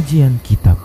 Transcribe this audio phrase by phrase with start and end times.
[0.00, 0.80] Pengajian Kitab.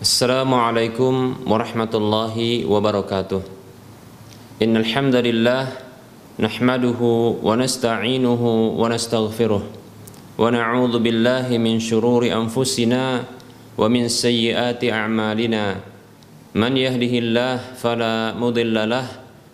[0.00, 3.44] Assalamualaikum warahmatullahi wabarakatuh.
[4.64, 5.68] Innal hamdalillah
[6.40, 13.28] nahmaduhu wa nasta'inuhu wa nastaghfiruh wa na'udzu billahi min shururi anfusina
[13.76, 15.76] wa min sayyiati a'malina.
[16.56, 19.27] Man yahdihillah fala mudilla lahu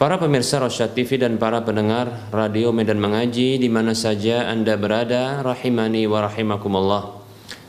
[0.00, 5.44] Para pemirsa Rosyad TV dan para pendengar Radio Medan Mengaji di mana saja Anda berada,
[5.44, 7.20] rahimani wa rahimakumullah.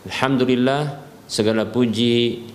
[0.07, 0.95] Alhamdulillah,
[1.27, 2.47] segala puji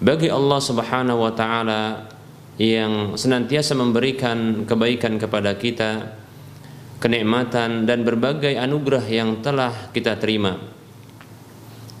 [0.00, 2.08] bagi Allah Subhanahu wa taala
[2.56, 6.16] yang senantiasa memberikan kebaikan kepada kita,
[6.96, 10.56] kenikmatan dan berbagai anugerah yang telah kita terima.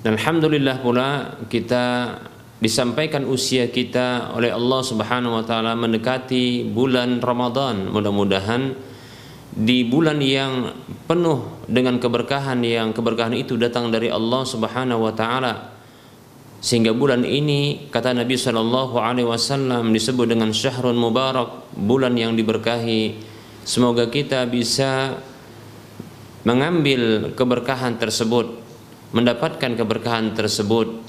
[0.00, 2.16] Dan alhamdulillah pula kita
[2.58, 7.90] disampaikan usia kita oleh Allah Subhanahu wa taala mendekati bulan Ramadan.
[7.94, 8.74] Mudah-mudahan
[9.54, 10.74] di bulan yang
[11.06, 15.54] penuh dengan keberkahan yang keberkahan itu datang dari Allah Subhanahu wa taala.
[16.58, 23.14] Sehingga bulan ini kata Nabi Shallallahu alaihi wasallam disebut dengan syahrun mubarak, bulan yang diberkahi.
[23.62, 25.14] Semoga kita bisa
[26.42, 28.58] mengambil keberkahan tersebut,
[29.14, 31.07] mendapatkan keberkahan tersebut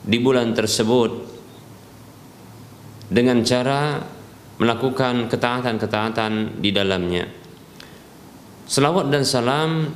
[0.00, 1.10] di bulan tersebut
[3.10, 4.00] dengan cara
[4.60, 7.24] melakukan ketaatan-ketaatan di dalamnya.
[8.70, 9.90] Selawat dan salam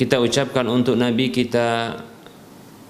[0.00, 2.00] kita ucapkan untuk Nabi kita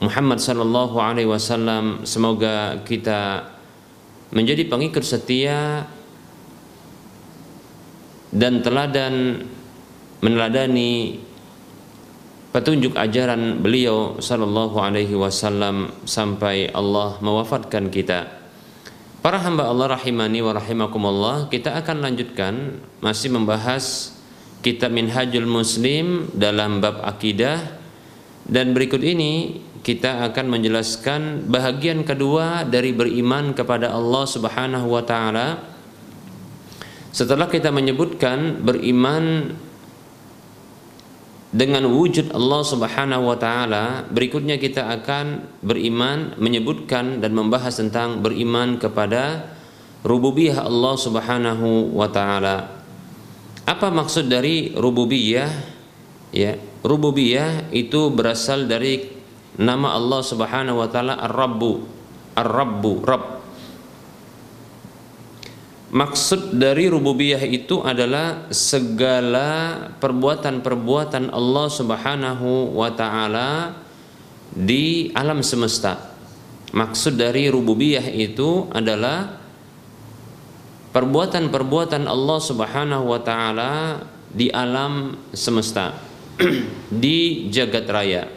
[0.01, 3.51] Muhammad sallallahu alaihi wasallam semoga kita
[4.31, 5.85] menjadi pengikut setia
[8.31, 9.43] dan teladan
[10.23, 11.19] meneladani
[12.51, 18.27] petunjuk ajaran beliau sallallahu alaihi wasallam sampai Allah mewafatkan kita.
[19.21, 24.17] Para hamba Allah rahimani wa rahimakumullah, kita akan lanjutkan masih membahas
[24.65, 27.81] kitab Minhajul Muslim dalam bab akidah
[28.49, 35.61] dan berikut ini kita akan menjelaskan bahagian kedua dari beriman kepada Allah Subhanahu wa taala.
[37.11, 39.57] Setelah kita menyebutkan beriman
[41.51, 48.79] dengan wujud Allah Subhanahu wa taala berikutnya kita akan beriman menyebutkan dan membahas tentang beriman
[48.79, 49.51] kepada
[50.07, 52.87] rububiyah Allah Subhanahu wa taala.
[53.67, 55.51] Apa maksud dari rububiyah?
[56.31, 56.55] Ya,
[56.87, 59.11] rububiyah itu berasal dari
[59.59, 61.73] nama Allah Subhanahu wa taala Ar-Rabbu.
[62.39, 63.40] Ar-Rabbu, Rabb
[65.91, 73.75] Maksud dari rububiyah itu adalah segala perbuatan-perbuatan Allah Subhanahu wa taala
[74.55, 76.15] di alam semesta.
[76.71, 79.35] Maksud dari rububiyah itu adalah
[80.95, 85.99] perbuatan-perbuatan Allah Subhanahu wa taala di alam semesta,
[87.03, 88.31] di jagat raya.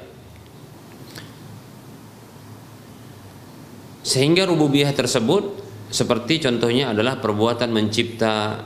[4.01, 5.62] Sehingga rububiyah tersebut
[5.93, 8.65] seperti contohnya adalah perbuatan mencipta,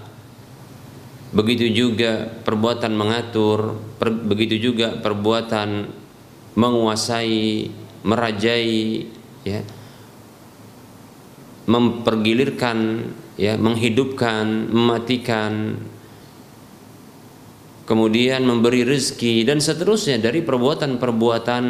[1.36, 5.92] begitu juga perbuatan mengatur, per, begitu juga perbuatan
[6.56, 7.68] menguasai,
[8.08, 8.80] merajai,
[9.44, 9.60] ya,
[11.68, 15.84] mempergilirkan, ya, menghidupkan, mematikan,
[17.84, 21.64] kemudian memberi rezeki dan seterusnya dari perbuatan-perbuatan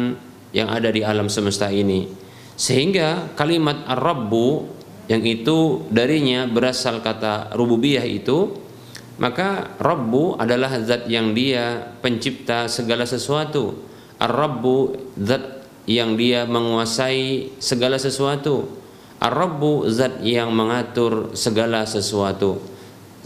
[0.54, 2.06] yang ada di alam semesta ini.
[2.54, 4.77] Sehingga kalimat Ar-Rabbu
[5.08, 8.68] yang itu darinya berasal kata rububiyah itu
[9.18, 13.74] maka Rabbu adalah zat yang dia pencipta segala sesuatu.
[14.22, 18.70] Ar-Rabbu zat yang dia menguasai segala sesuatu.
[19.18, 22.62] Ar-Rabbu zat yang mengatur segala sesuatu.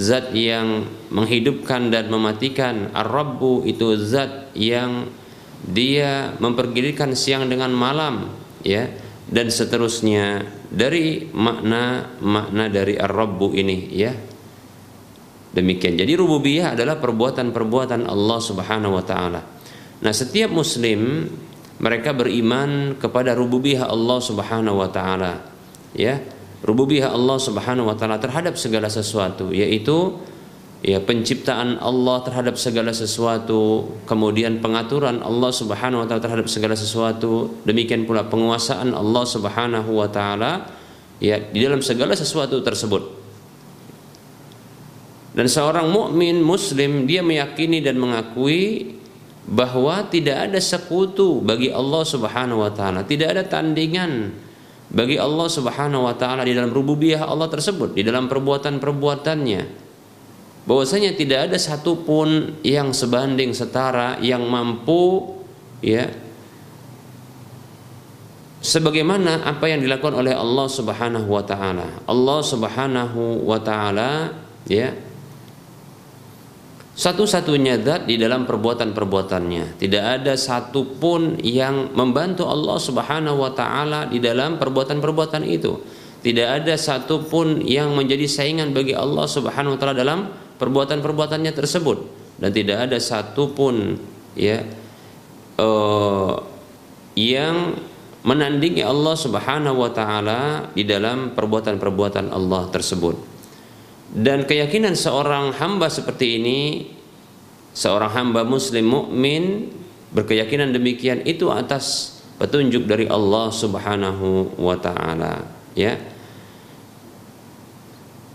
[0.01, 2.89] Zat yang menghidupkan dan mematikan.
[2.97, 5.13] Ar-Rabbu itu zat yang
[5.61, 8.33] dia mempergilikan siang dengan malam,
[8.65, 8.89] ya,
[9.29, 14.13] dan seterusnya dari makna-makna dari Ar-Rabbu ini, ya.
[15.53, 16.01] Demikian.
[16.01, 19.41] Jadi rububiyah adalah perbuatan-perbuatan Allah Subhanahu wa taala.
[20.01, 21.29] Nah, setiap muslim
[21.77, 25.45] mereka beriman kepada rububiyah Allah Subhanahu wa taala.
[25.93, 26.25] Ya.
[26.65, 30.17] Rububiyah Allah Subhanahu wa taala terhadap segala sesuatu, yaitu
[30.83, 37.63] ya penciptaan Allah terhadap segala sesuatu, kemudian pengaturan Allah Subhanahu wa taala terhadap segala sesuatu,
[37.63, 40.67] demikian pula penguasaan Allah Subhanahu wa taala
[41.23, 43.23] ya di dalam segala sesuatu tersebut.
[45.33, 48.99] Dan seorang mukmin muslim dia meyakini dan mengakui
[49.49, 54.35] bahwa tidak ada sekutu bagi Allah Subhanahu wa taala, tidak ada tandingan
[54.91, 59.92] bagi Allah Subhanahu wa taala di dalam rububiyah Allah tersebut, di dalam perbuatan-perbuatannya.
[60.63, 65.35] Bahwasanya tidak ada satupun yang sebanding setara yang mampu
[65.83, 66.07] ya
[68.63, 72.07] sebagaimana apa yang dilakukan oleh Allah Subhanahu wa taala.
[72.07, 74.39] Allah Subhanahu wa taala
[74.71, 74.95] ya
[76.93, 79.81] satu-satunya zat di dalam perbuatan-perbuatannya.
[79.81, 85.81] Tidak ada satupun yang membantu Allah Subhanahu wa taala di dalam perbuatan-perbuatan itu.
[86.23, 90.31] Tidak ada satupun yang menjadi saingan bagi Allah Subhanahu wa taala dalam
[90.63, 91.99] perbuatan-perbuatannya tersebut.
[92.39, 93.99] Dan tidak ada satupun
[94.39, 94.63] ya
[95.59, 96.35] uh,
[97.19, 97.75] yang
[98.23, 103.19] menandingi Allah Subhanahu wa taala di dalam perbuatan-perbuatan Allah tersebut.
[104.13, 106.61] Dan keyakinan seorang hamba seperti ini
[107.73, 109.73] seorang hamba muslim mukmin
[110.13, 115.43] berkeyakinan demikian itu atas petunjuk dari Allah Subhanahu wa taala
[115.73, 115.97] ya.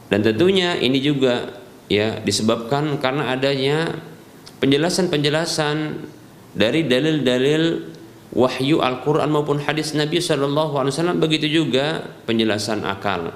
[0.07, 3.95] Dan tentunya ini juga ya disebabkan karena adanya
[4.60, 6.07] penjelasan-penjelasan
[6.57, 7.94] dari dalil-dalil
[8.36, 11.19] wahyu Al-Qur'an maupun hadis Nabi sallallahu alaihi wasallam.
[11.22, 13.31] Begitu juga penjelasan akal.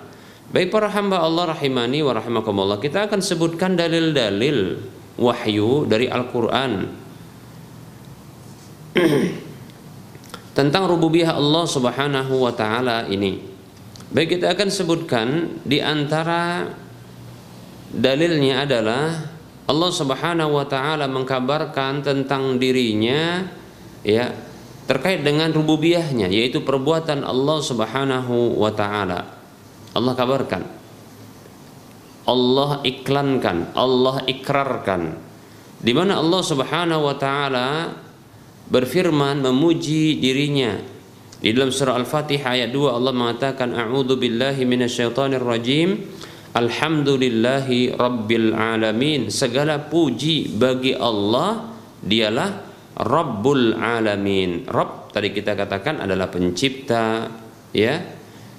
[0.51, 4.83] Baik para hamba Allah rahimani wa rahimakumullah, kita akan sebutkan dalil-dalil
[5.15, 6.91] wahyu dari Al-Qur'an.
[10.57, 13.39] Tentang rububiyah Allah Subhanahu wa taala ini.
[14.11, 15.27] Baik kita akan sebutkan
[15.63, 16.67] di antara
[17.91, 19.31] dalilnya adalah
[19.67, 23.45] Allah Subhanahu wa taala mengkabarkan tentang dirinya
[24.03, 24.31] ya
[24.89, 29.19] terkait dengan rububiyahnya yaitu perbuatan Allah Subhanahu wa taala.
[29.91, 30.63] Allah kabarkan.
[32.27, 33.75] Allah iklankan.
[33.75, 35.01] Allah ikrarkan.
[35.81, 37.95] Di mana Allah Subhanahu wa taala
[38.71, 40.79] berfirman memuji dirinya.
[41.41, 46.05] Di dalam surah Al-Fatihah ayat 2 Allah mengatakan a'udzu billahi minasyaitonir rajim
[46.51, 49.31] Alhamdulillahi rabbil alamin.
[49.31, 51.71] Segala puji bagi Allah
[52.03, 52.51] dialah
[52.99, 54.67] Rabbul alamin.
[54.67, 57.31] Rabb tadi kita katakan adalah pencipta
[57.71, 58.03] ya.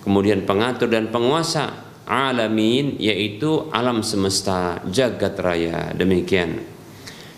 [0.03, 1.69] Kemudian pengatur dan penguasa
[2.09, 5.93] alamin yaitu alam semesta jagat raya.
[5.93, 6.65] Demikian.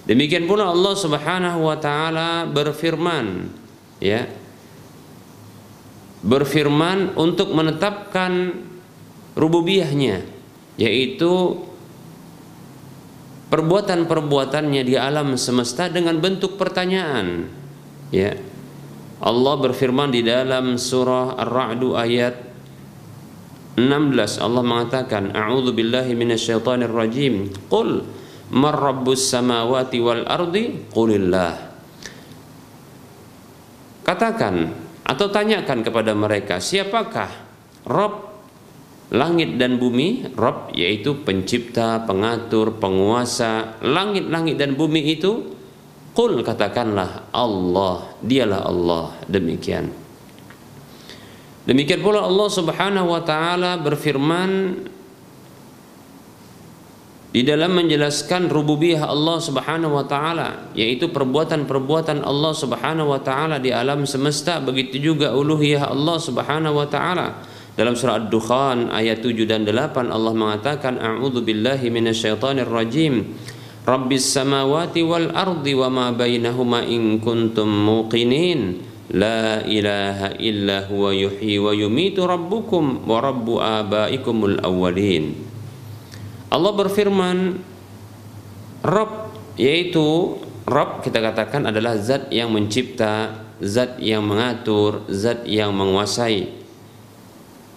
[0.06, 3.50] Demikian pula Allah Subhanahu wa taala berfirman
[3.98, 4.22] ya.
[6.22, 8.54] Berfirman untuk menetapkan
[9.34, 10.33] rububiyahnya
[10.80, 11.62] yaitu
[13.54, 17.46] perbuatan-perbuatannya di alam semesta dengan bentuk pertanyaan.
[18.10, 18.34] Ya.
[19.22, 22.34] Allah berfirman di dalam surah Ar-Ra'd ayat
[23.78, 28.06] 16 Allah mengatakan a'udzu billahi minasyaitonir rajim qul
[28.54, 30.90] man rabbus samawati wal ardi?
[30.90, 31.54] Qulillah.
[34.04, 34.54] Katakan
[35.04, 37.30] atau tanyakan kepada mereka siapakah
[37.88, 38.33] Rob
[39.12, 45.54] langit dan bumi Rob yaitu pencipta pengatur penguasa langit-langit dan bumi itu
[46.14, 48.14] Qul katakanlah Allah.
[48.22, 49.18] Dialah Allah.
[49.26, 49.90] Demikian.
[51.66, 54.50] Demikian pula Allah Subhanahu wa taala berfirman
[57.34, 63.74] di dalam menjelaskan rububiyah Allah Subhanahu wa taala yaitu perbuatan-perbuatan Allah Subhanahu wa taala di
[63.74, 67.42] alam semesta begitu juga uluhiyah Allah Subhanahu wa taala
[67.74, 73.34] dalam surah Ad-Dukhan ayat 7 dan 8 Allah mengatakan a'udzu billahi minasyaitonir rajim.
[73.82, 78.78] Rabbis samawati wal ardi wa ma bainahuma in kuntum muqinin.
[79.10, 85.34] La ilaha illa huwa yuhyi wa yumitu rabbukum wa rabbu abaikumul awwalin.
[86.48, 87.58] Allah berfirman
[88.86, 96.63] Rabb yaitu Rabb kita katakan adalah zat yang mencipta zat yang mengatur zat yang menguasai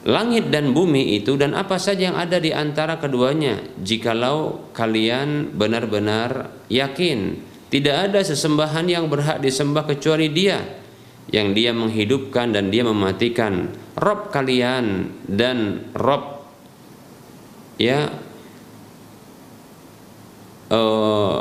[0.07, 6.55] langit dan bumi itu dan apa saja yang ada di antara keduanya jikalau kalian benar-benar
[6.71, 7.43] yakin.
[7.67, 10.63] Tidak ada sesembahan yang berhak disembah kecuali dia
[11.27, 13.67] yang dia menghidupkan dan dia mematikan.
[13.99, 16.47] Rob kalian dan Rob
[17.75, 18.07] ya
[20.71, 21.39] uh,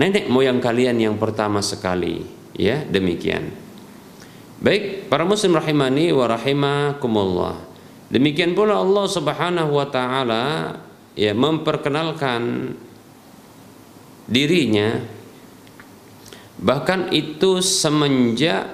[0.00, 2.24] nenek moyang kalian yang pertama sekali
[2.56, 3.61] ya demikian
[4.62, 7.58] baik para muslim rahimani wa rahimakumullah.
[8.08, 10.44] Demikian pula Allah Subhanahu wa taala
[11.18, 12.72] ya memperkenalkan
[14.30, 15.02] dirinya.
[16.62, 18.70] Bahkan itu semenjak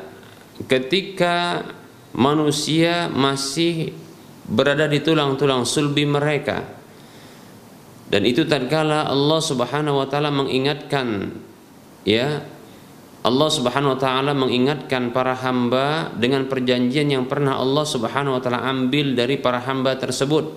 [0.69, 1.65] ketika
[2.13, 3.97] manusia masih
[4.45, 6.77] berada di tulang-tulang sulbi mereka.
[8.09, 11.33] Dan itu tatkala Allah Subhanahu wa taala mengingatkan
[12.05, 12.45] ya
[13.29, 18.65] Allah Subhanahu wa taala mengingatkan para hamba dengan perjanjian yang pernah Allah Subhanahu wa taala
[18.65, 20.49] ambil dari para hamba tersebut.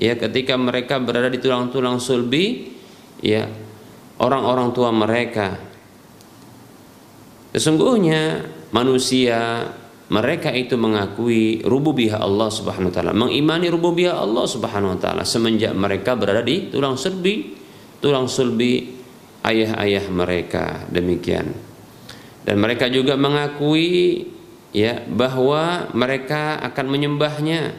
[0.00, 2.72] Ya ketika mereka berada di tulang-tulang sulbi
[3.20, 3.44] ya
[4.16, 5.60] orang-orang tua mereka.
[7.52, 9.68] Sesungguhnya manusia
[10.08, 15.76] mereka itu mengakui rububiyah Allah Subhanahu wa taala, mengimani rububiyah Allah Subhanahu wa taala semenjak
[15.76, 17.52] mereka berada di tulang sulbi,
[18.00, 18.96] tulang sulbi
[19.44, 20.88] ayah-ayah mereka.
[20.88, 21.73] Demikian.
[22.44, 24.28] Dan mereka juga mengakui
[24.76, 27.72] ya bahwa mereka akan menyembahnya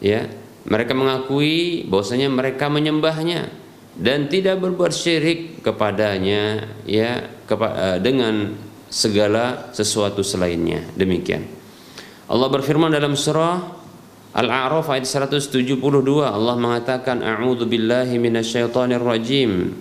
[0.00, 0.30] ya.
[0.66, 3.54] Mereka mengakui bahwasanya mereka menyembahnya
[3.94, 8.58] dan tidak berbuat syirik kepadanya ya kepa, eh, dengan
[8.90, 10.82] segala sesuatu selainnya.
[10.98, 11.46] Demikian.
[12.26, 13.76] Allah berfirman dalam surah
[14.36, 15.80] Al-A'raf ayat 172
[16.20, 19.72] Allah mengatakan a'udzu billahi minasyaitonir rajim.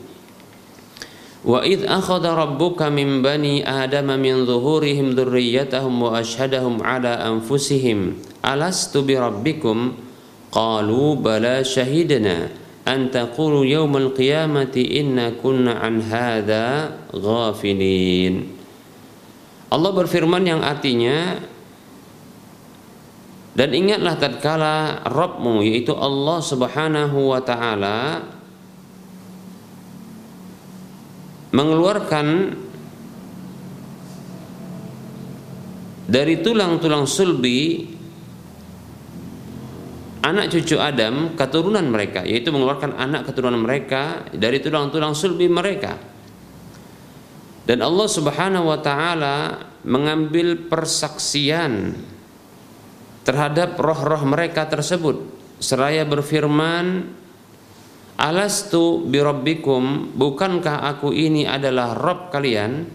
[1.46, 9.94] Rabbuka min bani adama min zuhurihim dzurriyyatahum wa ashhadahum ala anfusihim alastu bi rabbikum?
[10.50, 12.50] Qalu bala shahidna
[12.88, 18.50] an taqulu yawmal qiyamati inna kunna an hadha ghafilin.
[19.70, 21.44] Allah berfirman yang artinya
[23.56, 28.24] dan ingatlah tatkala Rabbmu yaitu Allah Subhanahu wa taala
[31.54, 32.28] mengeluarkan
[36.06, 37.90] dari tulang-tulang sulbi
[40.25, 45.98] anak cucu Adam keturunan mereka yaitu mengeluarkan anak keturunan mereka dari tulang-tulang sulbi mereka.
[47.66, 49.38] Dan Allah Subhanahu wa taala
[49.86, 51.98] mengambil persaksian
[53.25, 55.34] terhadap roh-roh mereka tersebut.
[55.58, 57.10] Seraya berfirman
[58.15, 62.88] Alastu birabbikum bukankah aku ini adalah Rob kalian?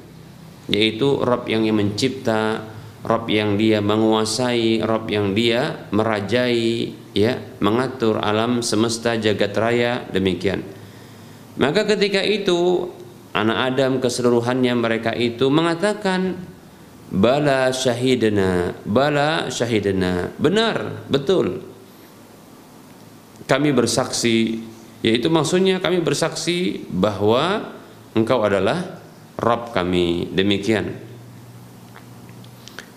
[0.71, 2.65] Yaitu Rob yang mencipta
[3.05, 10.65] Rob yang dia menguasai Rob yang dia merajai ya mengatur alam semesta jagat raya demikian.
[11.61, 12.89] Maka ketika itu
[13.37, 16.41] anak Adam keseluruhannya mereka itu mengatakan
[17.13, 20.33] bala syahidna bala syahidna.
[20.41, 21.61] Benar betul.
[23.45, 24.70] Kami bersaksi
[25.01, 27.73] yaitu maksudnya kami bersaksi bahwa
[28.13, 29.01] engkau adalah
[29.41, 30.29] Rabb kami.
[30.37, 30.93] Demikian.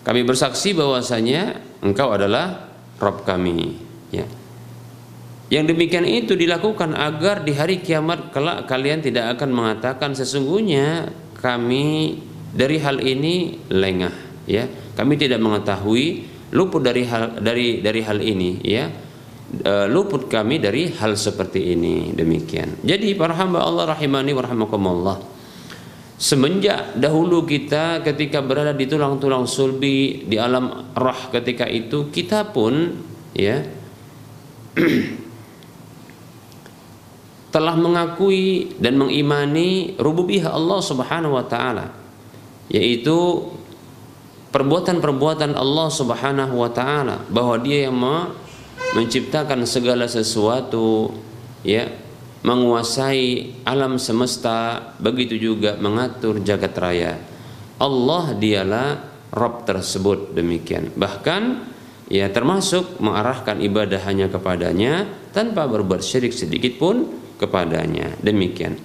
[0.04, 2.68] Kami bersaksi bahwasanya engkau adalah
[3.00, 3.80] Rabb kami.
[4.12, 4.28] Ya.
[5.48, 11.08] Yang demikian itu dilakukan agar di hari kiamat kelak kalian tidak akan mengatakan sesungguhnya
[11.40, 12.20] kami
[12.52, 14.44] dari hal ini lengah.
[14.44, 14.68] Ya.
[14.92, 18.60] Kami tidak mengetahui luput dari hal dari dari hal ini.
[18.60, 18.92] Ya.
[19.44, 22.80] E, luput kami dari hal seperti ini demikian.
[22.80, 25.36] Jadi para hamba Allah rahimani warahmatullah
[26.14, 33.02] Semenjak dahulu kita ketika berada di tulang-tulang sulbi di alam roh ketika itu kita pun
[33.34, 33.66] ya
[37.54, 41.90] telah mengakui dan mengimani rububiyah Allah Subhanahu wa taala
[42.70, 43.50] yaitu
[44.54, 47.98] perbuatan-perbuatan Allah Subhanahu wa taala bahwa dia yang
[48.94, 51.10] menciptakan segala sesuatu
[51.66, 51.90] ya
[52.44, 57.12] menguasai alam semesta begitu juga mengatur jagat raya
[57.82, 58.88] Allah dialah
[59.34, 61.66] Rob tersebut demikian bahkan
[62.08, 68.14] ya termasuk mengarahkan ibadah hanya kepadanya tanpa berbuat syirik sedikit pun kepadanya.
[68.22, 68.78] Demikian.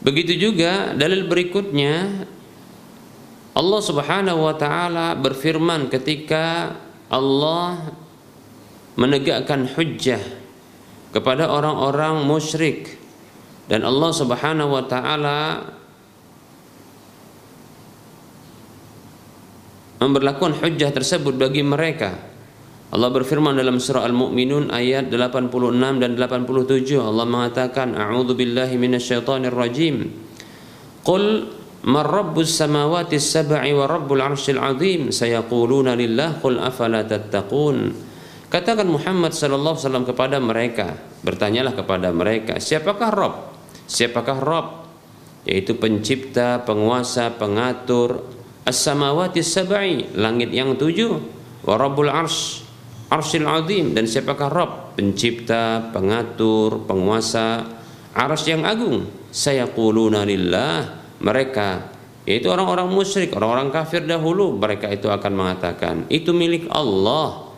[0.00, 2.24] Begitu juga dalil berikutnya
[3.50, 6.76] Allah Subhanahu wa taala berfirman ketika
[7.10, 7.90] Allah
[8.94, 10.22] menegakkan hujjah
[11.10, 12.98] kepada orang-orang musyrik.
[13.66, 15.40] Dan Allah Subhanahu wa taala
[19.98, 22.30] memberlakukan hujjah tersebut bagi mereka.
[22.90, 30.10] Allah berfirman dalam surah Al-Mu'minun ayat 86 dan 87 Allah mengatakan a'udzu billahi minasyaitonir rajim
[31.06, 31.46] Qul
[31.86, 35.08] man rabbus samawati sab'i wa rabbul arsyil azim?
[35.08, 36.36] Sayaquluna lillah
[38.50, 43.34] Katakan Muhammad sallallahu alaihi wasallam kepada mereka bertanyalah kepada mereka siapakah Rabb?
[43.86, 44.68] Siapakah Rabb?
[45.46, 48.26] Yaitu pencipta penguasa pengatur
[48.66, 51.14] as-samawati sab'i langit yang tujuh
[51.62, 53.94] wa rabbul arsy azim.
[53.94, 54.72] Dan siapakah Rabb?
[54.98, 57.64] Pencipta pengatur penguasa
[58.18, 59.06] arsy yang agung.
[59.30, 61.92] Saya quluna lillah mereka.
[62.28, 67.48] Yaitu orang-orang musyrik orang-orang kafir dahulu mereka itu akan mengatakan itu milik Allah.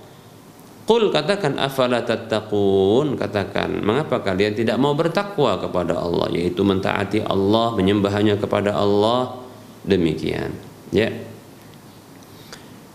[0.83, 3.15] Qul katakan afala tattaqun?
[3.15, 6.27] Katakan mengapa kalian tidak mau bertakwa kepada Allah?
[6.35, 9.39] Yaitu mentaati Allah menyembahnya kepada Allah.
[9.87, 10.55] Demikian.
[10.91, 11.11] Ya.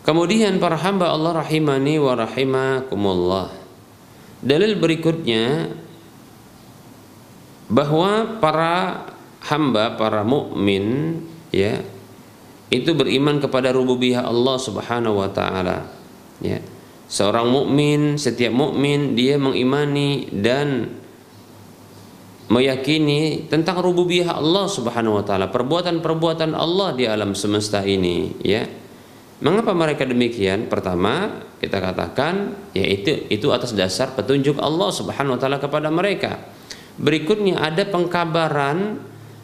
[0.08, 3.52] Kemudian para hamba Allah rahimani wa rahimakumullah.
[4.40, 5.68] Dalil berikutnya
[7.68, 9.04] bahwa para
[9.48, 11.18] hamba, para mukmin
[11.52, 11.82] ya
[12.68, 15.88] itu beriman kepada rububiyah Allah Subhanahu wa taala.
[16.44, 16.60] Ya.
[17.08, 20.92] Seorang mukmin, setiap mukmin dia mengimani dan
[22.52, 28.68] meyakini tentang rububiyah Allah Subhanahu wa taala, perbuatan-perbuatan Allah di alam semesta ini, ya
[29.38, 30.66] Mengapa mereka demikian?
[30.66, 36.42] Pertama, kita katakan yaitu itu atas dasar petunjuk Allah Subhanahu wa taala kepada mereka.
[36.98, 38.98] Berikutnya ada pengkabaran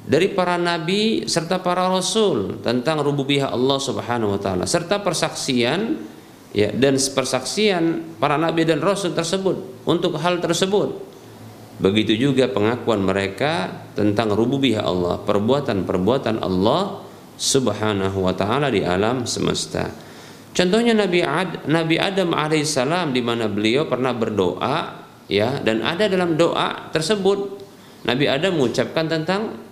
[0.04, 5.96] dari para nabi serta para rasul tentang rububiyah Allah Subhanahu wa taala serta persaksian
[6.52, 11.16] ya dan persaksian para nabi dan rasul tersebut untuk hal tersebut.
[11.82, 17.02] Begitu juga pengakuan mereka tentang rububiyah Allah, perbuatan-perbuatan Allah
[17.34, 19.90] Subhanahu wa taala di alam semesta.
[20.54, 26.38] Contohnya Nabi Ad, Nabi Adam alaihissalam di mana beliau pernah berdoa ya dan ada dalam
[26.38, 27.58] doa tersebut
[28.06, 29.63] Nabi Adam mengucapkan tentang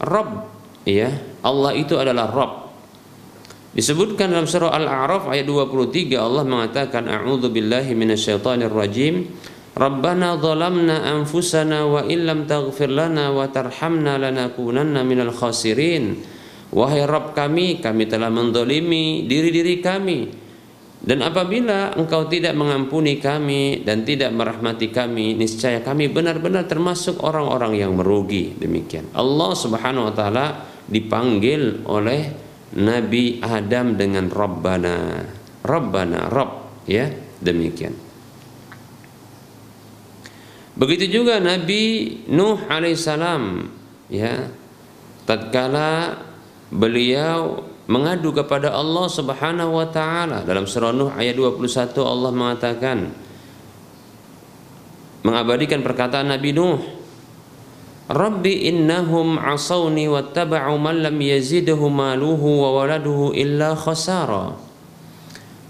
[0.00, 0.48] Rob.
[0.88, 2.72] Ya Allah itu adalah Rob.
[3.70, 9.30] Disebutkan dalam surah Al-A'raf ayat 23 Allah mengatakan a'udzu billahi minasyaitonir rajim
[9.70, 16.18] Rabbana zalamna anfusana wa illam taghfir lana wa tarhamna lanakunanna minal khasirin.
[16.74, 20.49] Wahai Rabb kami, kami telah mendolimi diri-diri kami.
[21.00, 27.80] Dan apabila engkau tidak mengampuni kami dan tidak merahmati kami, niscaya kami benar-benar termasuk orang-orang
[27.80, 28.52] yang merugi.
[28.52, 29.08] Demikian.
[29.16, 30.46] Allah Subhanahu wa taala
[30.84, 32.36] dipanggil oleh
[32.76, 35.24] Nabi Adam dengan Rabbana.
[35.64, 37.08] Rabbana, Rabb, ya,
[37.40, 37.96] demikian.
[40.76, 43.68] Begitu juga Nabi Nuh alaihissalam,
[44.12, 44.48] ya,
[45.24, 46.20] tatkala
[46.68, 50.46] beliau mengadu kepada Allah Subhanahu wa taala.
[50.46, 53.10] Dalam surah Nuh ayat 21 Allah mengatakan
[55.26, 56.78] mengabadikan perkataan Nabi Nuh
[58.10, 64.54] Rabbi innahum asawni wattaba'u man lam yazidhu maluhu wa waladuhu illa khasara.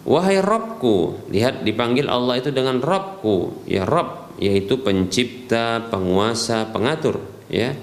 [0.00, 3.68] Wahai Rabbku Lihat dipanggil Allah itu dengan Rabbku.
[3.68, 7.20] Ya Rabb Yaitu pencipta, penguasa, pengatur
[7.52, 7.76] Ya.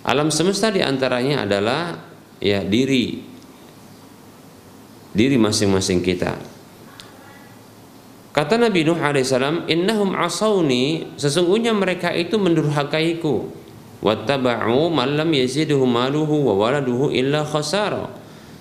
[0.00, 1.98] Alam semesta di antaranya adalah
[2.40, 3.33] ya diri
[5.14, 6.36] diri masing-masing kita.
[8.34, 13.46] Kata Nabi Nuh alaihissalam, innahum asawni, sesungguhnya mereka itu mendurhakaiku.
[14.02, 18.10] Wattaba'u man lam yaziduhu maluhu wa waladuhu illa khasara.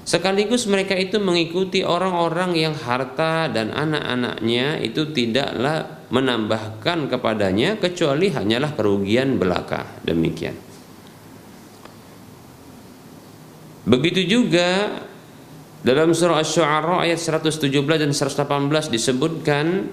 [0.06, 8.78] Sekaligus mereka itu mengikuti orang-orang yang harta dan anak-anaknya itu tidaklah menambahkan kepadanya kecuali hanyalah
[8.78, 9.90] kerugian belaka.
[10.06, 10.54] Demikian.
[13.84, 15.02] Begitu juga
[15.84, 17.68] dalam surah Asy-Syu'ara ayat 117
[18.00, 19.92] dan 118 disebutkan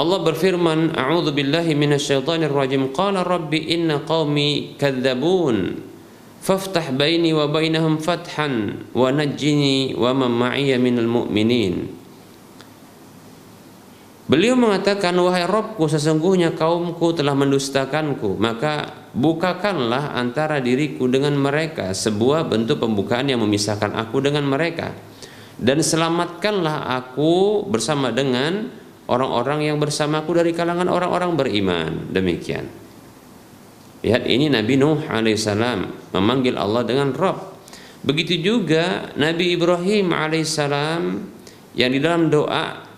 [0.00, 2.88] Allah berfirman, "A'udzu billahi minasyaitonir rajim.
[2.96, 5.76] Qala rabbi inna qaumi kadzabun.
[6.40, 11.99] Faftah baini wa bainahum fathan wa najjini wa man ma'iya minal mu'minin."
[14.30, 22.46] Beliau mengatakan, wahai Robku, sesungguhnya kaumku telah mendustakanku, maka bukakanlah antara diriku dengan mereka sebuah
[22.46, 24.94] bentuk pembukaan yang memisahkan aku dengan mereka.
[25.58, 28.70] Dan selamatkanlah aku bersama dengan
[29.10, 31.90] orang-orang yang bersamaku dari kalangan orang-orang beriman.
[32.14, 32.70] Demikian.
[34.06, 37.50] Lihat ini Nabi Nuh alaihissalam memanggil Allah dengan Rabb.
[38.06, 41.02] Begitu juga Nabi Ibrahim alaihissalam
[41.74, 42.89] yang di dalam doa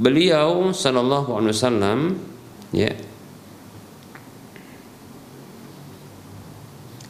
[0.00, 2.00] beliau sallallahu alaihi wasallam
[2.72, 2.92] ya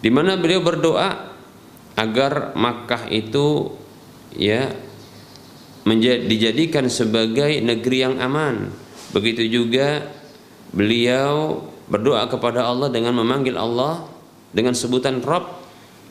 [0.03, 1.31] di mana beliau berdoa
[1.95, 3.77] agar Makkah itu
[4.35, 4.73] ya
[5.85, 8.73] menjadi dijadikan sebagai negeri yang aman.
[9.11, 10.07] Begitu juga
[10.71, 14.07] beliau berdoa kepada Allah dengan memanggil Allah
[14.55, 15.61] dengan sebutan Rabb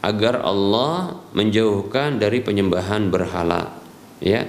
[0.03, 3.79] agar Allah menjauhkan dari penyembahan berhala
[4.19, 4.47] ya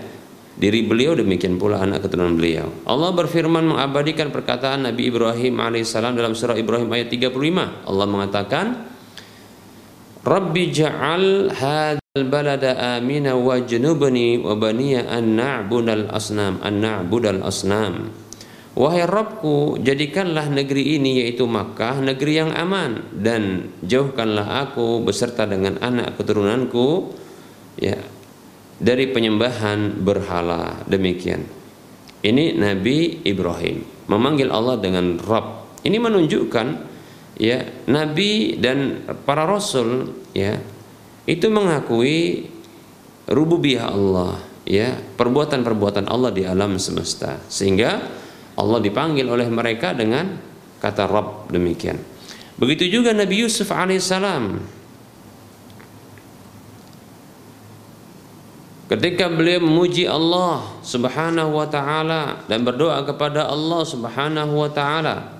[0.60, 2.68] diri beliau demikian pula anak keturunan beliau.
[2.84, 8.66] Allah berfirman mengabadikan perkataan Nabi Ibrahim alaihissalam dalam surah Ibrahim ayat 35 Allah mengatakan
[10.20, 18.12] Rabbi ja'al hadzal balada amina wajnubni wa baniya an na'budal asnam an na'budal asnam.
[18.76, 25.80] Wahai Rabbku, jadikanlah negeri ini yaitu Makkah negeri yang aman dan jauhkanlah aku beserta dengan
[25.80, 27.16] anak keturunanku.
[27.80, 28.19] Ya
[28.80, 30.82] dari penyembahan berhala.
[30.88, 31.44] Demikian.
[32.20, 35.80] Ini Nabi Ibrahim memanggil Allah dengan Rabb.
[35.84, 36.66] Ini menunjukkan
[37.40, 40.60] ya nabi dan para rasul ya
[41.24, 42.52] itu mengakui
[43.24, 44.36] rububiyah Allah
[44.68, 47.96] ya perbuatan-perbuatan Allah di alam semesta sehingga
[48.60, 50.36] Allah dipanggil oleh mereka dengan
[50.84, 51.96] kata Rabb demikian.
[52.60, 54.60] Begitu juga Nabi Yusuf alaihissalam.
[58.90, 65.30] Ketika beliau memuji Allah Subhanahu wa taala dan berdoa kepada Allah Subhanahu wa taala,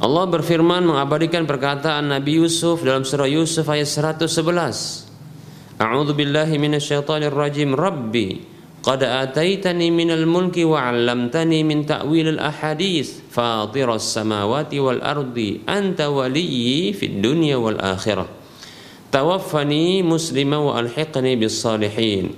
[0.00, 3.92] Allah berfirman mengabadikan perkataan Nabi Yusuf dalam surah Yusuf ayat
[4.24, 4.24] 111.
[5.76, 7.76] A'udzu billahi minasyaitonir rajim.
[7.76, 8.53] Rabbi
[8.84, 16.92] qad ataitani minal mulki wa 'allamtani min ta'wilil ahadits fatiras samawati wal ardi anta waliyyi
[16.92, 18.28] fid dunya wal akhirah.
[19.08, 20.84] Tawaffani muslima wa
[21.48, 22.34] salihin.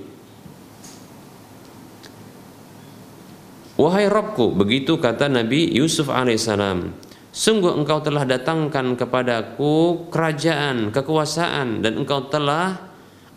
[3.77, 6.95] Wahai Rabbku, begitu kata Nabi Yusuf alaihissalam.
[7.29, 12.86] Sungguh engkau telah datangkan kepadaku kerajaan, kekuasaan dan engkau telah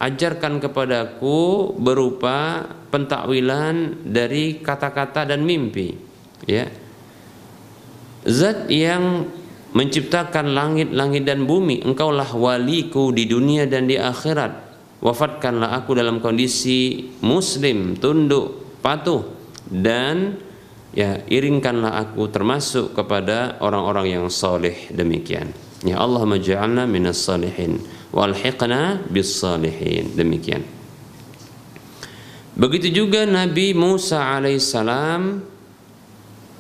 [0.01, 5.95] ajarkan kepadaku berupa pentakwilan dari kata-kata dan mimpi.
[6.49, 6.73] Ya.
[8.25, 9.29] Zat yang
[9.77, 14.73] menciptakan langit-langit dan bumi, engkaulah waliku di dunia dan di akhirat.
[15.01, 19.25] Wafatkanlah aku dalam kondisi muslim, tunduk, patuh
[19.71, 20.41] dan
[20.91, 27.81] ya iringkanlah aku termasuk kepada orang-orang yang soleh demikian ya Allah maj'alna minas salihin.
[28.11, 30.13] Walhiqna bis salihin.
[30.19, 30.67] Demikian.
[32.59, 35.41] Begitu juga Nabi Musa alaihissalam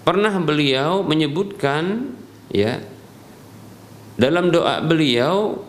[0.06, 2.14] pernah beliau menyebutkan
[2.48, 2.80] ya
[4.16, 5.60] dalam doa beliau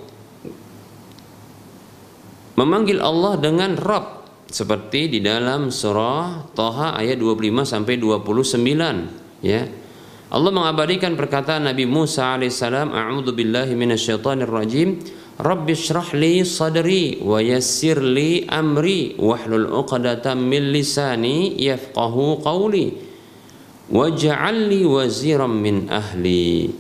[2.56, 9.62] memanggil Allah dengan Rabb seperti di dalam surah Toha ayat 25 sampai 29 ya
[10.32, 15.04] Allah mengabadikan perkataan Nabi Musa alaihissalam a'udzu billahi minasyaitonir rajim
[15.36, 22.96] Rabbi shrah li sadri wa yassir li amri wahlul 'uqdatam min lisani yafqahu qawli
[23.92, 26.72] waj'al li waziran min ahli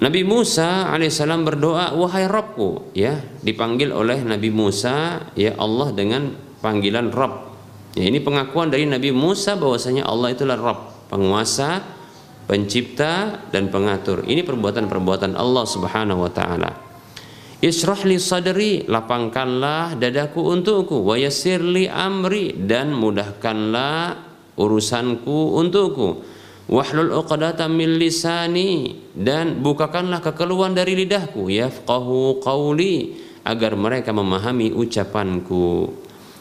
[0.00, 7.14] Nabi Musa alaihissalam berdoa, wahai Rabbku, ya dipanggil oleh Nabi Musa, ya Allah dengan panggilan
[7.14, 7.51] Rabb.
[7.92, 11.84] Ya, ini pengakuan dari Nabi Musa bahwasanya Allah itulah Rabb, penguasa,
[12.48, 14.24] pencipta dan pengatur.
[14.24, 16.70] Ini perbuatan-perbuatan Allah Subhanahu wa taala.
[17.62, 26.26] Israh li sadri, lapangkanlah dadaku untukku, wa yassirli amri dan mudahkanlah urusanku untukku
[26.70, 35.90] wahlul uqdatam min lisani dan bukakanlah kekeluhan dari lidahku yafqahu qawli agar mereka memahami ucapanku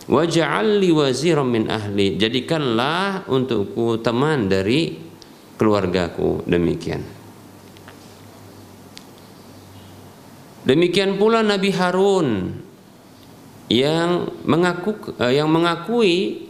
[0.08, 2.18] waj'al li waziran min ahli.
[2.18, 4.98] Jadikanlah untukku teman dari
[5.60, 6.46] keluargaku.
[6.48, 7.02] Demikian.
[10.62, 12.30] Demikian pula Nabi Harun
[13.72, 16.46] yang mengaku eh, yang mengakui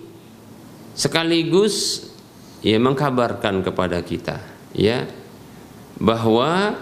[0.92, 2.08] sekaligus
[2.60, 4.44] ya mengkabarkan kepada kita
[4.76, 5.08] ya
[6.02, 6.76] bahwa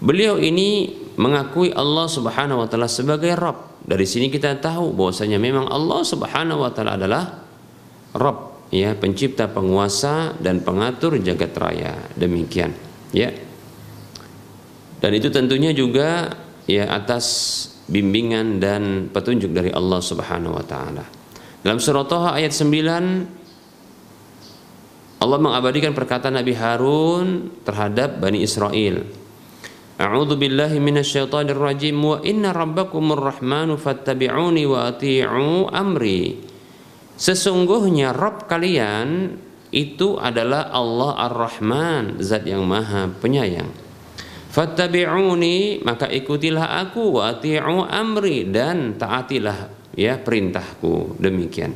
[0.00, 3.75] beliau ini mengakui Allah Subhanahu wa taala sebagai Rabb.
[3.86, 7.24] Dari sini kita tahu bahwasanya memang Allah Subhanahu wa taala adalah
[8.18, 11.94] Rabb, ya, pencipta, penguasa dan pengatur jagat raya.
[12.18, 12.74] Demikian,
[13.14, 13.30] ya.
[14.98, 16.34] Dan itu tentunya juga
[16.66, 17.26] ya atas
[17.86, 21.06] bimbingan dan petunjuk dari Allah Subhanahu wa taala.
[21.62, 23.46] Dalam surah Taha ayat 9
[25.16, 29.06] Allah mengabadikan perkataan Nabi Harun terhadap Bani Israel.
[29.96, 36.36] A'udzu billahi minasyaitonir rajim wa inna rabbakumur rahmanu fattabi'uni wa ati'u amri.
[37.16, 39.40] Sesungguhnya Rabb kalian
[39.72, 43.72] itu adalah Allah Ar-Rahman, zat yang maha penyayang.
[44.52, 51.72] Fattabi'uni maka ikutilah aku wa ati'u amri dan taatilah ya perintahku demikian.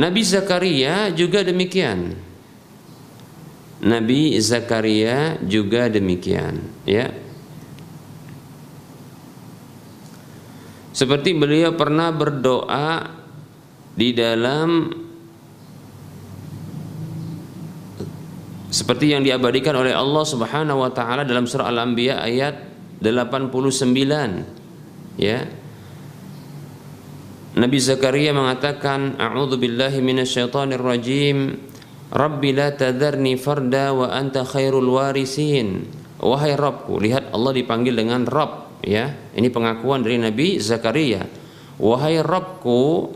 [0.00, 2.29] Nabi Zakaria juga demikian.
[3.80, 7.08] Nabi Zakaria juga demikian ya.
[10.92, 13.08] Seperti beliau pernah berdoa
[13.96, 14.92] di dalam
[18.68, 22.60] seperti yang diabadikan oleh Allah Subhanahu wa taala dalam surah Al-Anbiya ayat
[23.00, 25.40] 89 ya.
[27.50, 31.69] Nabi Zakaria mengatakan a'udzu billahi minasyaitonir rajim
[32.10, 35.86] Rabbi la tadarni farda wa anta khairul warisin.
[36.20, 39.14] Wahai Rabbku, lihat Allah dipanggil dengan Rabb ya.
[39.32, 41.24] Ini pengakuan dari Nabi Zakaria.
[41.80, 43.14] Wahai Rabbku,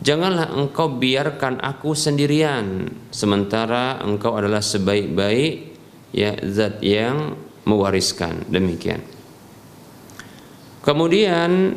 [0.00, 5.76] janganlah engkau biarkan aku sendirian sementara engkau adalah sebaik-baik
[6.14, 7.34] ya zat yang
[7.66, 8.46] mewariskan.
[8.48, 9.02] Demikian.
[10.86, 11.76] Kemudian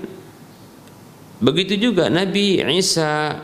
[1.42, 3.42] begitu juga Nabi Isa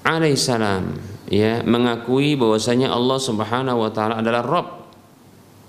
[0.00, 4.68] alaihissalam ya mengakui bahwasanya Allah Subhanahu wa taala adalah Rabb.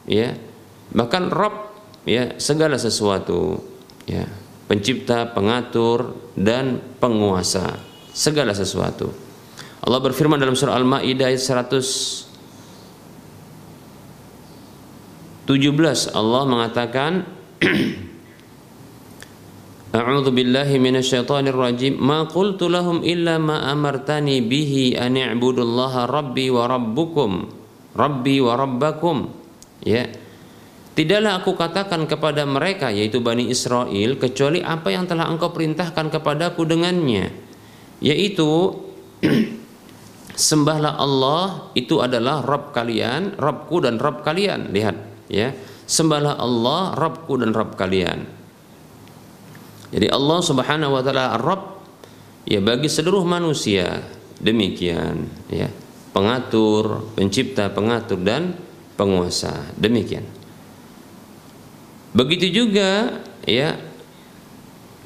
[0.08, 0.38] Ya
[0.96, 1.76] bahkan Rabb
[2.08, 3.60] ya segala sesuatu
[4.08, 4.24] ya
[4.72, 7.80] pencipta pengatur dan penguasa
[8.16, 9.12] segala sesuatu.
[9.84, 12.28] Allah berfirman dalam surah Al-Maidah ayat 117
[16.12, 17.24] Allah mengatakan
[19.96, 21.96] A'udzu billahi minasyaitonir rajim.
[21.96, 27.48] Ma qultu lahum illa ma amartani bihi an i'budullaha rabbi wa rabbukum.
[27.96, 29.32] Rabbi wa rabbakum.
[29.88, 30.12] Ya.
[30.98, 36.66] Tidaklah aku katakan kepada mereka yaitu Bani Israel kecuali apa yang telah engkau perintahkan kepadaku
[36.66, 37.30] dengannya
[38.02, 38.74] yaitu
[40.50, 44.74] sembahlah Allah itu adalah Rabb kalian, Rabbku dan Rabb kalian.
[44.74, 44.96] Lihat
[45.32, 45.54] ya.
[45.88, 48.37] Sembahlah Allah, Rabbku dan Rabb kalian.
[49.92, 51.64] Jadi Allah Subhanahu wa taala Rabb
[52.44, 54.04] ya bagi seluruh manusia
[54.40, 55.72] demikian ya
[56.12, 58.58] pengatur, pencipta, pengatur dan
[58.98, 59.70] penguasa.
[59.78, 60.26] Demikian.
[62.18, 63.78] Begitu juga ya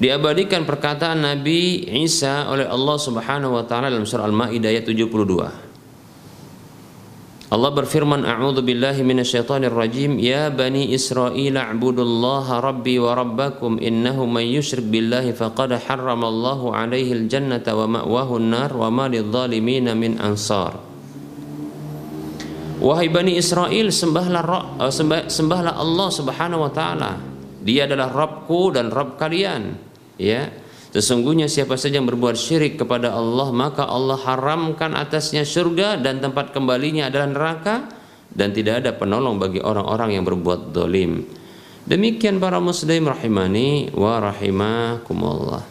[0.00, 5.71] diabadikan perkataan Nabi Isa oleh Allah Subhanahu wa taala dalam surah Al-Maidah ayat 72.
[7.52, 13.76] Allah berfirman A'udzu billahi minasyaitonir rajim Ya bani Israil a'budullaha rabbi wa rabbakum.
[13.76, 20.16] Innahu man yusyrik billahi faqad harramallahu alaihi aljannata wa ma'wahu an-nar wa ma lidh-dhalimin min
[20.16, 20.80] ansar.
[22.80, 24.42] Wahai bani Israel sembahlah
[24.88, 27.20] eh, sembahlah Allah Subhanahu wa taala.
[27.60, 29.76] Dia adalah Rabbku dan Rabb kalian.
[30.16, 30.48] Ya
[30.92, 36.52] Sesungguhnya siapa saja yang berbuat syirik kepada Allah maka Allah haramkan atasnya surga dan tempat
[36.52, 37.76] kembalinya adalah neraka
[38.28, 41.24] dan tidak ada penolong bagi orang-orang yang berbuat dolim.
[41.88, 45.64] Demikian para muslim rahimani wa rahimakumullah.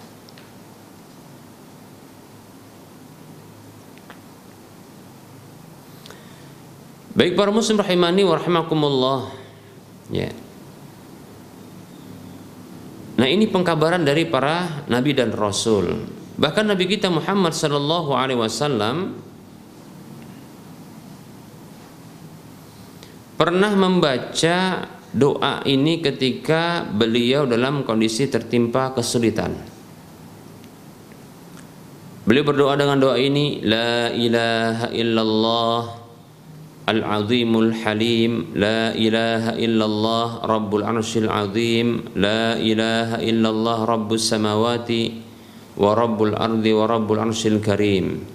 [7.13, 9.19] Baik para muslim rahimani wa rahimakumullah.
[10.09, 10.33] Ya.
[13.21, 16.09] Nah ini pengkabaran dari para nabi dan rasul.
[16.41, 19.13] Bahkan Nabi kita Muhammad Sallallahu Alaihi Wasallam
[23.37, 29.53] pernah membaca doa ini ketika beliau dalam kondisi tertimpa kesulitan.
[32.25, 36.00] Beliau berdoa dengan doa ini, La ilaha illallah
[36.89, 45.21] Al-Azimul Halim La ilaha illallah Rabbul Arshil Azim La ilaha illallah Rabbus Samawati
[45.77, 48.25] Wa Rabbul Ardi Wa Rabbul Arshil Karim.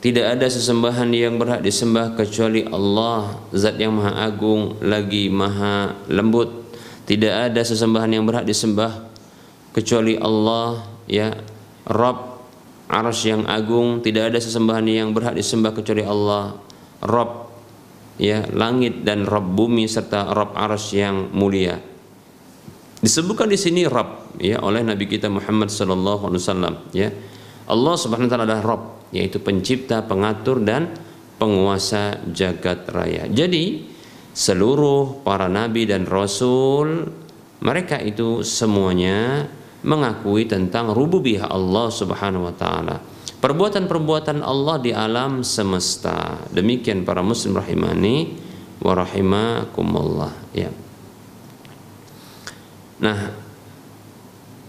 [0.00, 6.72] Tidak ada sesembahan yang berhak disembah kecuali Allah Zat yang maha agung Lagi maha lembut.
[7.10, 9.10] Tidak ada sesembahan yang berhak disembah
[9.74, 11.34] Kecuali Allah Ya
[11.90, 12.29] Rabb
[12.90, 16.58] Arsy yang agung tidak ada sesembahan yang berhak disembah kecuali Allah.
[17.06, 17.48] Rob
[18.20, 21.78] ya langit dan Rob bumi serta Rob Arsy yang mulia.
[23.00, 27.08] Disebutkan di sini Rob ya oleh Nabi kita Muhammad sallallahu alaihi wasallam ya.
[27.70, 28.82] Allah Subhanahu wa taala adalah Rob
[29.14, 30.90] yaitu pencipta pengatur dan
[31.40, 33.24] penguasa jagat raya.
[33.30, 33.88] Jadi
[34.36, 37.08] seluruh para nabi dan rasul
[37.60, 39.48] mereka itu semuanya
[39.80, 42.96] mengakui tentang rububiyah Allah Subhanahu wa taala.
[43.40, 46.36] Perbuatan-perbuatan Allah di alam semesta.
[46.52, 48.36] Demikian para muslim rahimani
[48.84, 50.68] wa rahimakumullah ya.
[53.00, 53.20] Nah,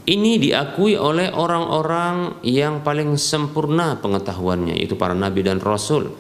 [0.08, 6.16] ini diakui oleh orang-orang yang paling sempurna pengetahuannya itu para nabi dan rasul.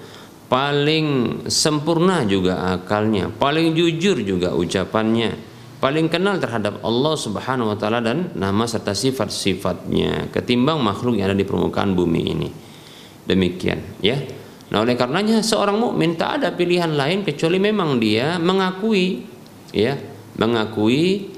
[0.52, 5.51] Paling sempurna juga akalnya, paling jujur juga ucapannya
[5.82, 11.36] paling kenal terhadap Allah Subhanahu wa taala dan nama serta sifat-sifatnya ketimbang makhluk yang ada
[11.36, 12.50] di permukaan bumi ini.
[13.26, 14.22] Demikian, ya.
[14.72, 19.26] Nah, oleh karenanya seorang mukmin tak ada pilihan lain kecuali memang dia mengakui
[19.74, 19.98] ya,
[20.38, 21.34] mengakui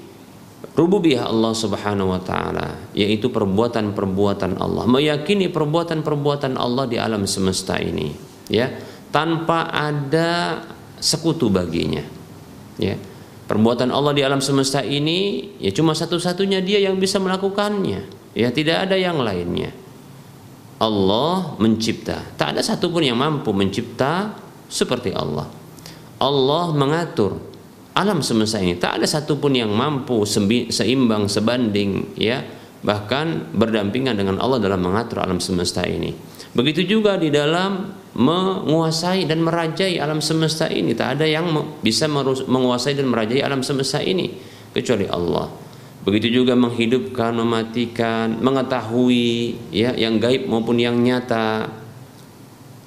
[0.75, 8.12] rububiyah Allah Subhanahu wa taala, yaitu perbuatan-perbuatan Allah, meyakini perbuatan-perbuatan Allah di alam semesta ini,
[8.51, 8.69] ya,
[9.10, 10.62] tanpa ada
[10.99, 12.03] sekutu baginya.
[12.73, 13.12] Ya
[13.43, 18.08] Perbuatan Allah di alam semesta ini ya cuma satu-satunya dia yang bisa melakukannya.
[18.34, 19.75] Ya tidak ada yang lainnya.
[20.79, 22.23] Allah mencipta.
[22.39, 24.36] Tak ada satupun yang mampu mencipta
[24.71, 25.47] seperti Allah.
[26.17, 27.39] Allah mengatur
[27.93, 28.79] alam semesta ini.
[28.79, 30.23] Tak ada satupun yang mampu
[30.71, 32.41] seimbang sebanding ya
[32.83, 36.11] bahkan berdampingan dengan Allah dalam mengatur alam semesta ini.
[36.53, 40.93] Begitu juga di dalam menguasai dan merajai alam semesta ini.
[40.93, 41.49] Tak ada yang
[41.81, 42.05] bisa
[42.45, 44.37] menguasai dan merajai alam semesta ini
[44.69, 45.49] kecuali Allah.
[46.03, 51.71] Begitu juga menghidupkan, mematikan, mengetahui ya yang gaib maupun yang nyata.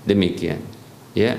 [0.07, 0.63] Demikian.
[1.17, 1.35] Ya.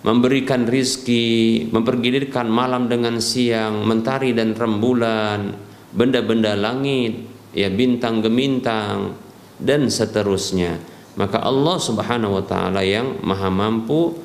[0.00, 5.52] Memberikan rizki, mempergilirkan malam dengan siang, mentari dan rembulan,
[5.92, 9.14] benda-benda langit, ya bintang gemintang
[9.60, 10.80] dan seterusnya.
[11.18, 14.16] Maka Allah Subhanahu wa taala yang maha mampu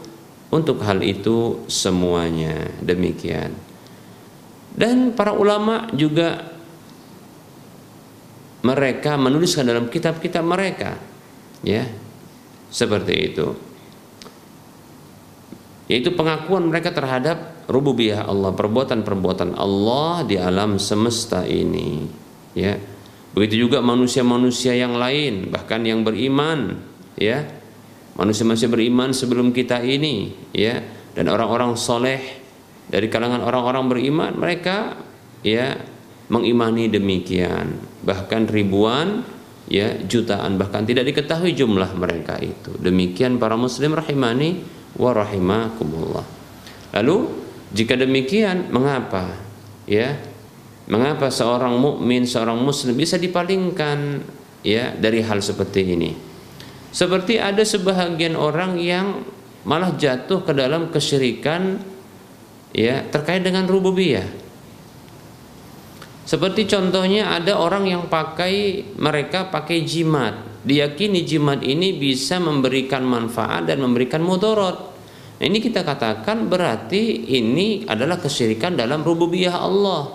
[0.53, 2.71] untuk hal itu semuanya.
[2.79, 3.51] Demikian.
[4.75, 6.55] Dan para ulama juga
[8.63, 10.97] mereka menuliskan dalam kitab-kitab mereka.
[11.65, 11.89] Ya
[12.69, 13.47] seperti itu.
[15.85, 22.09] Yaitu pengakuan mereka terhadap rububiyah Allah perbuatan-perbuatan Allah di alam semesta ini.
[22.57, 22.81] Ya
[23.36, 26.80] Begitu juga manusia-manusia yang lain, bahkan yang beriman,
[27.19, 27.43] ya.
[28.15, 30.80] Manusia-manusia beriman sebelum kita ini, ya,
[31.12, 32.24] dan orang-orang soleh
[32.88, 34.95] dari kalangan orang-orang beriman, mereka
[35.43, 35.76] ya
[36.32, 37.76] mengimani demikian.
[38.08, 39.28] Bahkan ribuan,
[39.67, 42.71] ya, jutaan, bahkan tidak diketahui jumlah mereka itu.
[42.80, 44.63] Demikian para muslim rahimani
[44.95, 46.24] wa rahimakumullah.
[46.95, 47.17] Lalu
[47.76, 49.28] jika demikian, mengapa?
[49.84, 50.15] Ya,
[50.86, 54.21] Mengapa seorang mukmin, seorang muslim bisa dipalingkan
[54.62, 56.12] ya dari hal seperti ini?
[56.93, 59.26] Seperti ada sebahagian orang yang
[59.65, 61.82] malah jatuh ke dalam kesyirikan
[62.69, 64.30] ya terkait dengan rububiyah.
[66.26, 73.69] Seperti contohnya ada orang yang pakai mereka pakai jimat, diyakini jimat ini bisa memberikan manfaat
[73.69, 74.78] dan memberikan mudarat.
[75.36, 80.14] Nah, ini kita katakan berarti ini adalah kesyirikan dalam rububiyah Allah.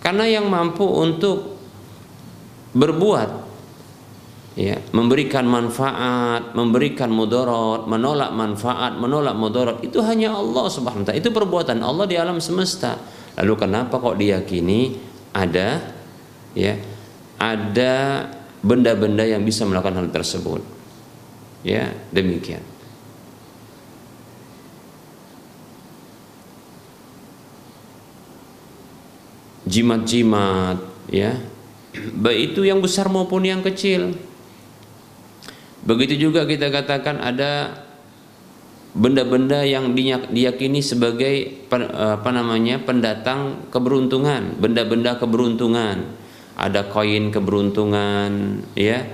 [0.00, 1.60] Karena yang mampu untuk
[2.72, 3.30] berbuat
[4.56, 11.14] ya, memberikan manfaat, memberikan mudarat, menolak manfaat, menolak mudarat itu hanya Allah Subhanahu wa.
[11.16, 12.96] Itu perbuatan Allah di alam semesta.
[13.36, 14.96] Lalu kenapa kok diyakini
[15.36, 15.80] ada
[16.56, 16.74] ya,
[17.38, 18.26] ada
[18.60, 20.60] benda-benda yang bisa melakukan hal tersebut?
[21.60, 22.69] Ya, demikian.
[29.70, 31.38] Jimat-jimat ya.
[31.94, 34.14] Baik itu yang besar maupun yang kecil.
[35.86, 37.82] Begitu juga kita katakan ada
[38.90, 39.94] benda-benda yang
[40.30, 46.18] diyakini sebagai apa namanya pendatang keberuntungan benda-benda keberuntungan.
[46.60, 49.06] Ada koin keberuntungan ya.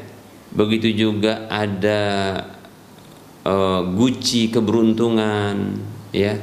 [0.57, 2.03] Begitu juga ada
[3.45, 5.80] uh, guci keberuntungan
[6.11, 6.41] ya.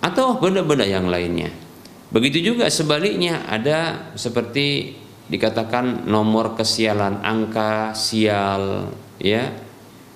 [0.00, 1.65] Atau benda-benda yang lainnya
[2.10, 4.94] Begitu juga sebaliknya ada seperti
[5.26, 9.50] dikatakan nomor kesialan, angka sial, ya.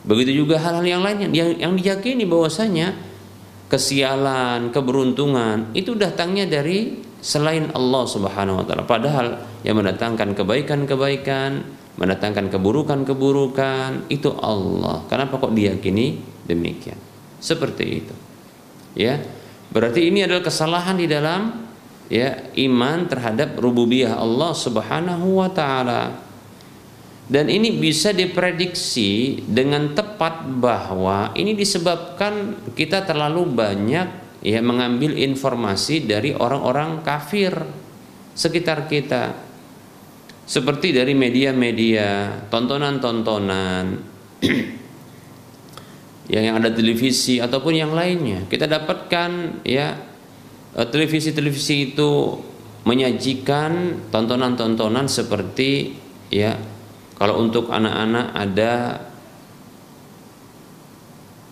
[0.06, 2.94] Begitu juga hal-hal yang lainnya yang, yang diyakini bahwasanya
[3.68, 8.84] kesialan, keberuntungan itu datangnya dari selain Allah Subhanahu wa taala.
[8.88, 9.26] Padahal
[9.66, 11.50] yang mendatangkan kebaikan-kebaikan,
[12.00, 15.04] mendatangkan keburukan-keburukan itu Allah.
[15.10, 16.16] Kenapa kok diyakini
[16.48, 16.96] demikian?
[17.42, 18.14] Seperti itu.
[18.96, 19.20] Ya.
[19.70, 21.69] Berarti ini adalah kesalahan di dalam
[22.10, 26.26] ya iman terhadap rububiyah Allah Subhanahu wa taala.
[27.30, 34.08] Dan ini bisa diprediksi dengan tepat bahwa ini disebabkan kita terlalu banyak
[34.42, 37.54] ya mengambil informasi dari orang-orang kafir
[38.34, 39.46] sekitar kita.
[40.42, 43.84] Seperti dari media-media, tontonan-tontonan
[46.34, 48.50] yang yang ada televisi ataupun yang lainnya.
[48.50, 50.09] Kita dapatkan ya
[50.74, 52.38] televisi-televisi itu
[52.86, 55.94] menyajikan tontonan-tontonan seperti
[56.32, 56.56] ya
[57.18, 58.74] kalau untuk anak-anak ada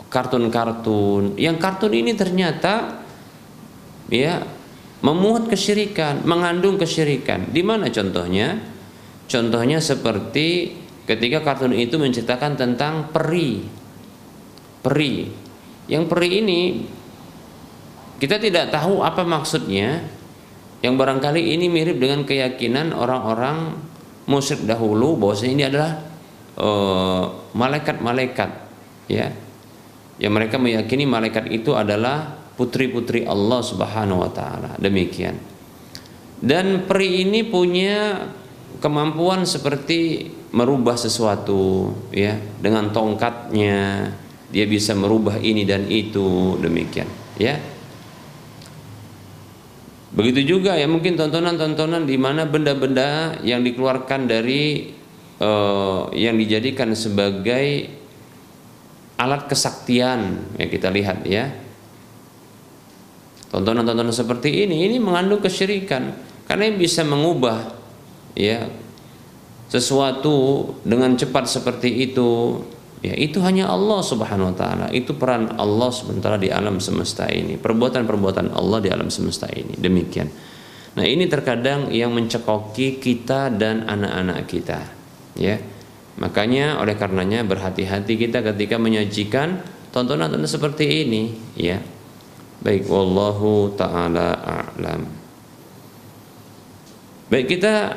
[0.08, 3.04] kartun-kartun yang kartun ini ternyata
[4.08, 4.40] ya
[4.98, 7.54] memuat kesyirikan, mengandung kesyirikan.
[7.54, 8.58] Di mana contohnya?
[9.28, 13.62] Contohnya seperti ketika kartun itu menceritakan tentang peri.
[14.82, 15.14] Peri.
[15.88, 16.60] Yang peri ini
[18.18, 20.02] kita tidak tahu apa maksudnya.
[20.78, 23.74] Yang barangkali ini mirip dengan keyakinan orang-orang
[24.30, 25.92] musyrik dahulu bahwasanya ini adalah
[26.54, 29.26] eh, malaikat-malaikat uh, ya.
[30.22, 34.78] Yang mereka meyakini malaikat itu adalah putri-putri Allah Subhanahu wa taala.
[34.78, 35.34] Demikian.
[36.38, 38.30] Dan peri ini punya
[38.78, 44.08] kemampuan seperti merubah sesuatu ya dengan tongkatnya
[44.48, 47.04] dia bisa merubah ini dan itu demikian
[47.36, 47.60] ya
[50.18, 54.90] begitu juga ya mungkin tontonan-tontonan di mana benda-benda yang dikeluarkan dari
[55.38, 57.86] uh, yang dijadikan sebagai
[59.14, 61.54] alat kesaktian yang kita lihat ya.
[63.54, 66.12] Tontonan-tontonan seperti ini ini mengandung kesyirikan.
[66.50, 67.76] Karena yang bisa mengubah
[68.34, 68.66] ya
[69.68, 72.60] sesuatu dengan cepat seperti itu
[73.02, 74.86] ya itu hanya Allah Subhanahu wa taala.
[74.90, 77.54] Itu peran Allah sementara di alam semesta ini.
[77.58, 79.78] Perbuatan-perbuatan Allah di alam semesta ini.
[79.78, 80.28] Demikian.
[80.98, 84.80] Nah ini terkadang yang mencekoki kita dan anak-anak kita
[85.38, 85.56] ya.
[86.18, 89.62] Makanya oleh karenanya berhati-hati kita ketika menyajikan
[89.94, 91.22] tontonan-tontonan seperti ini
[91.54, 91.78] ya.
[92.58, 95.06] Baik wallahu taala a'lam.
[97.30, 97.94] Baik kita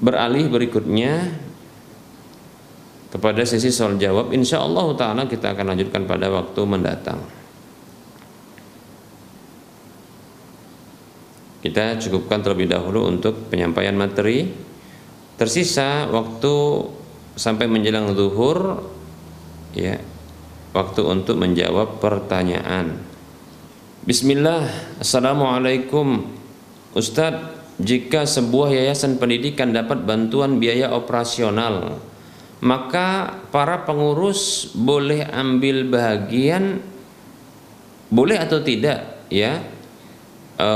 [0.00, 1.44] beralih berikutnya
[3.10, 7.20] kepada sesi soal jawab insya Allah taala kita akan lanjutkan pada waktu mendatang.
[11.66, 14.46] Kita cukupkan terlebih dahulu untuk penyampaian materi.
[15.36, 16.54] Tersisa waktu
[17.36, 18.86] sampai menjelang zuhur
[19.76, 20.00] ya
[20.72, 22.96] waktu untuk menjawab pertanyaan.
[24.06, 24.64] Bismillah
[25.02, 26.24] Assalamualaikum.
[26.96, 32.00] Ustadz jika sebuah yayasan pendidikan dapat bantuan biaya operasional,
[32.64, 36.80] maka para pengurus boleh ambil bagian
[38.08, 39.60] boleh atau tidak ya
[40.56, 40.68] e,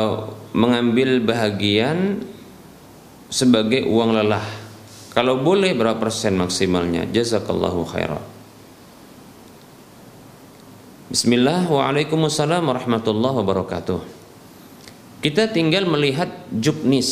[0.52, 2.20] mengambil bahagian
[3.30, 4.44] sebagai uang lelah.
[5.14, 7.06] Kalau boleh berapa persen maksimalnya?
[7.06, 8.22] Jazakallahu khairan.
[11.10, 14.00] Bismillah Waalaikumsalam warahmatullahi wabarakatuh.
[15.18, 17.10] Kita tinggal melihat juknis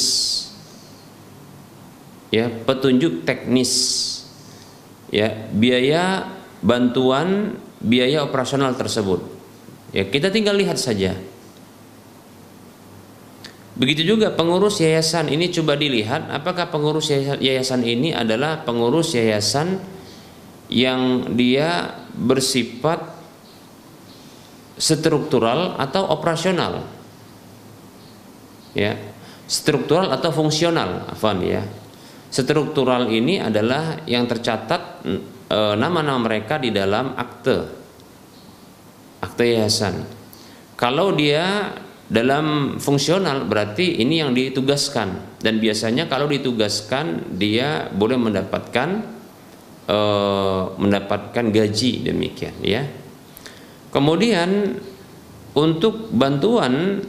[2.31, 4.07] ya, petunjuk teknis
[5.09, 6.29] ya, biaya
[6.65, 9.23] bantuan biaya operasional tersebut.
[9.95, 11.17] Ya, kita tinggal lihat saja.
[13.79, 19.79] Begitu juga pengurus yayasan ini coba dilihat apakah pengurus yayasan ini adalah pengurus yayasan
[20.67, 22.99] yang dia bersifat
[24.79, 26.87] struktural atau operasional
[28.75, 28.95] ya
[29.47, 31.63] struktural atau fungsional afan ya
[32.29, 35.05] struktural ini adalah yang tercatat
[35.49, 37.59] e, nama-nama mereka di dalam akte.
[39.25, 40.05] Akte yayasan.
[40.79, 41.75] Kalau dia
[42.09, 45.41] dalam fungsional berarti ini yang ditugaskan.
[45.43, 48.89] Dan biasanya kalau ditugaskan dia boleh mendapatkan
[49.89, 49.99] e,
[50.77, 52.83] mendapatkan gaji demikian ya.
[53.89, 54.77] Kemudian
[55.57, 57.03] untuk bantuan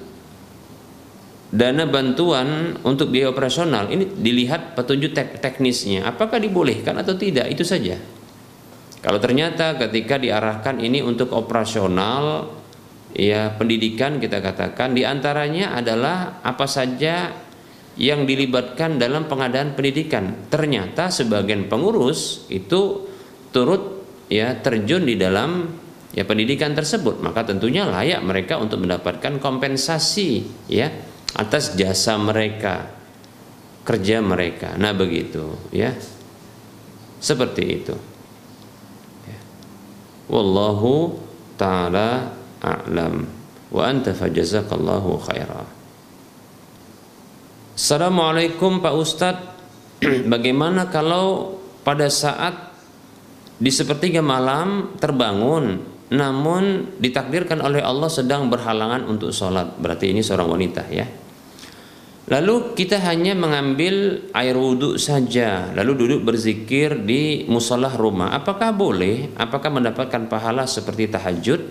[1.50, 6.06] dana bantuan untuk biaya operasional ini dilihat petunjuk tek teknisnya.
[6.06, 7.50] Apakah dibolehkan atau tidak?
[7.50, 7.98] Itu saja.
[9.00, 12.52] Kalau ternyata ketika diarahkan ini untuk operasional
[13.16, 17.34] ya pendidikan kita katakan di antaranya adalah apa saja
[17.98, 20.48] yang dilibatkan dalam pengadaan pendidikan.
[20.48, 23.10] Ternyata sebagian pengurus itu
[23.50, 25.74] turut ya terjun di dalam
[26.14, 27.26] ya pendidikan tersebut.
[27.26, 32.90] Maka tentunya layak mereka untuk mendapatkan kompensasi ya atas jasa mereka,
[33.86, 34.78] kerja mereka.
[34.78, 35.94] Nah, begitu, ya.
[37.20, 37.96] Seperti itu.
[39.28, 39.40] Ya.
[40.32, 41.20] Wallahu
[41.60, 42.32] taala
[42.64, 43.28] a'lam.
[43.70, 45.68] Wa anta fajazakallahu khaira.
[47.76, 49.50] Assalamualaikum Pak Ustadz
[50.34, 52.72] Bagaimana kalau pada saat
[53.60, 59.78] di sepertiga malam terbangun namun ditakdirkan oleh Allah sedang berhalangan untuk sholat.
[59.78, 61.06] Berarti ini seorang wanita ya.
[62.30, 68.38] Lalu kita hanya mengambil air wudhu saja lalu duduk berzikir di musolah rumah.
[68.38, 69.34] Apakah boleh?
[69.34, 71.62] Apakah mendapatkan pahala seperti tahajud?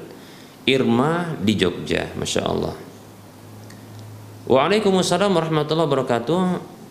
[0.69, 2.77] Irma di Jogja Masya Allah.
[4.51, 6.43] Waalaikumsalam warahmatullahi wabarakatuh.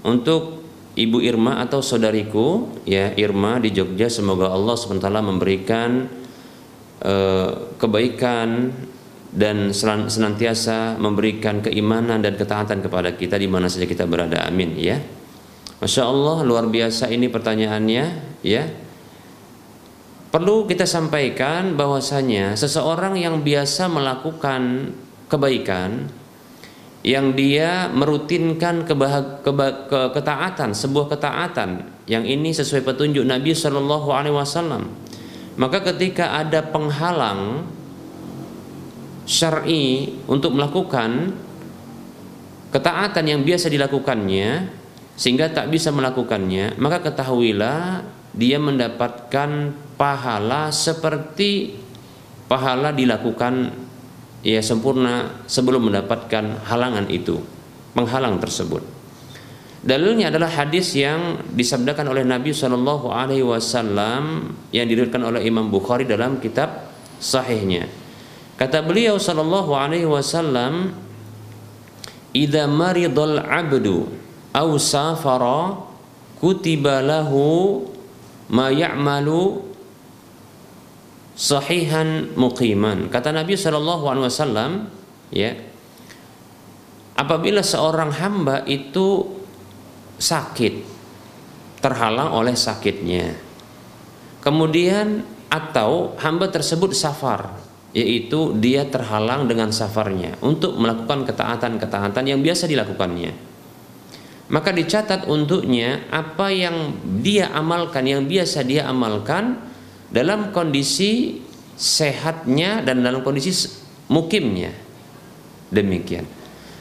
[0.08, 0.64] Untuk
[0.98, 6.10] Ibu Irma atau saudariku ya Irma di Jogja semoga Allah SWT memberikan
[7.78, 8.74] kebaikan
[9.34, 9.70] dan
[10.10, 14.41] senantiasa memberikan keimanan dan ketaatan kepada kita di mana saja kita berada.
[14.48, 14.98] Amin ya.
[15.78, 18.06] Masya Allah luar biasa ini pertanyaannya
[18.41, 18.66] ya.
[20.28, 24.91] Perlu kita sampaikan bahwasanya seseorang yang biasa melakukan
[25.32, 26.10] kebaikan
[27.08, 34.12] yang dia merutinkan kebahag, keba, ke, ketaatan, sebuah ketaatan yang ini sesuai petunjuk Nabi Shallallahu
[34.12, 34.91] Alaihi Wasallam.
[35.58, 37.66] Maka ketika ada penghalang
[39.26, 41.34] syar'i untuk melakukan
[42.70, 44.70] ketaatan yang biasa dilakukannya
[45.18, 48.05] sehingga tak bisa melakukannya, maka ketahuilah
[48.38, 51.74] dia mendapatkan pahala seperti
[52.45, 53.74] pahala dilakukan
[54.45, 57.41] ia sempurna sebelum mendapatkan halangan itu,
[57.97, 58.97] penghalang tersebut.
[59.86, 66.03] Dalilnya adalah hadis yang disabdakan oleh Nabi Shallallahu Alaihi Wasallam yang diriwayatkan oleh Imam Bukhari
[66.03, 66.89] dalam kitab
[67.21, 67.86] sahihnya.
[68.57, 70.97] Kata beliau Shallallahu Alaihi Wasallam,
[72.34, 74.09] "Idza maridul abdu
[74.49, 75.78] aw safara
[76.41, 77.86] kutiba lahu
[78.49, 79.61] ma ya'malu
[81.38, 83.13] sahihan muqiman.
[83.13, 84.71] Kata Nabi Shallallahu Alaihi Wasallam,
[85.30, 85.53] ya,
[87.13, 89.37] apabila seorang hamba itu
[90.18, 90.74] sakit,
[91.82, 93.38] terhalang oleh sakitnya,
[94.41, 97.55] kemudian atau hamba tersebut safar,
[97.95, 103.32] yaitu dia terhalang dengan safarnya untuk melakukan ketaatan-ketaatan yang biasa dilakukannya.
[104.47, 109.59] Maka dicatat untuknya apa yang dia amalkan, yang biasa dia amalkan,
[110.07, 111.43] dalam kondisi
[111.76, 113.51] sehatnya dan dalam kondisi
[114.07, 114.72] mukimnya.
[115.68, 116.24] Demikian.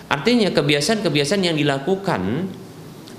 [0.06, 2.46] Artinya kebiasaan-kebiasaan yang dilakukan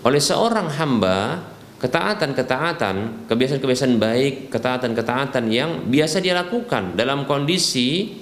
[0.07, 1.43] oleh seorang hamba
[1.83, 8.15] ketaatan-ketaatan kebiasaan-kebiasaan baik ketaatan-ketaatan yang biasa dia lakukan dalam kondisi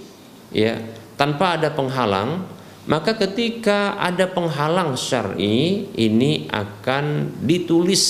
[0.49, 0.81] ya
[1.13, 2.55] tanpa ada penghalang
[2.85, 8.05] maka ketika ada penghalang syar'i ini akan ditulis.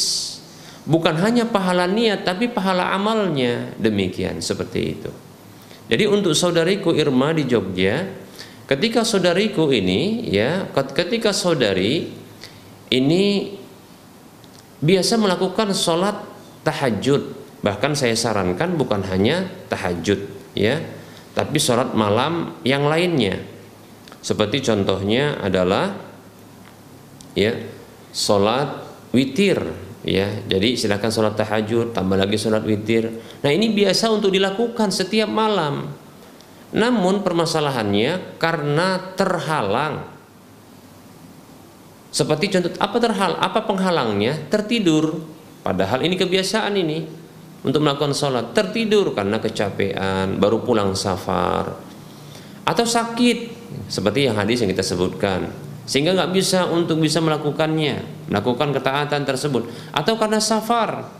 [0.85, 3.71] Bukan hanya pahala niat tapi pahala amalnya.
[3.79, 5.11] Demikian seperti itu.
[5.87, 8.03] Jadi untuk saudariku Irma di Jogja
[8.67, 12.11] ketika saudariku ini ya ketika saudari
[12.91, 13.54] ini
[14.79, 16.15] biasa melakukan sholat
[16.65, 17.43] tahajud.
[17.65, 20.21] Bahkan saya sarankan bukan hanya tahajud
[20.53, 20.79] ya
[21.35, 23.43] tapi sholat malam yang lainnya.
[24.23, 25.93] Seperti contohnya adalah
[27.35, 27.51] ya
[28.15, 29.59] sholat witir
[30.07, 30.41] ya.
[30.47, 33.11] Jadi silakan sholat tahajud tambah lagi sholat witir.
[33.43, 35.91] Nah ini biasa untuk dilakukan setiap malam.
[36.71, 40.14] Namun permasalahannya karena terhalang
[42.15, 44.47] seperti contoh apa terhal apa penghalangnya?
[44.47, 45.19] Tertidur.
[45.59, 47.03] Padahal ini kebiasaan ini
[47.67, 48.55] untuk melakukan sholat.
[48.55, 51.75] Tertidur karena kecapean baru pulang safar.
[52.63, 53.51] Atau sakit
[53.91, 55.51] seperti yang hadis yang kita sebutkan.
[55.83, 59.67] Sehingga nggak bisa untuk bisa melakukannya melakukan ketaatan tersebut.
[59.91, 61.11] Atau karena safar.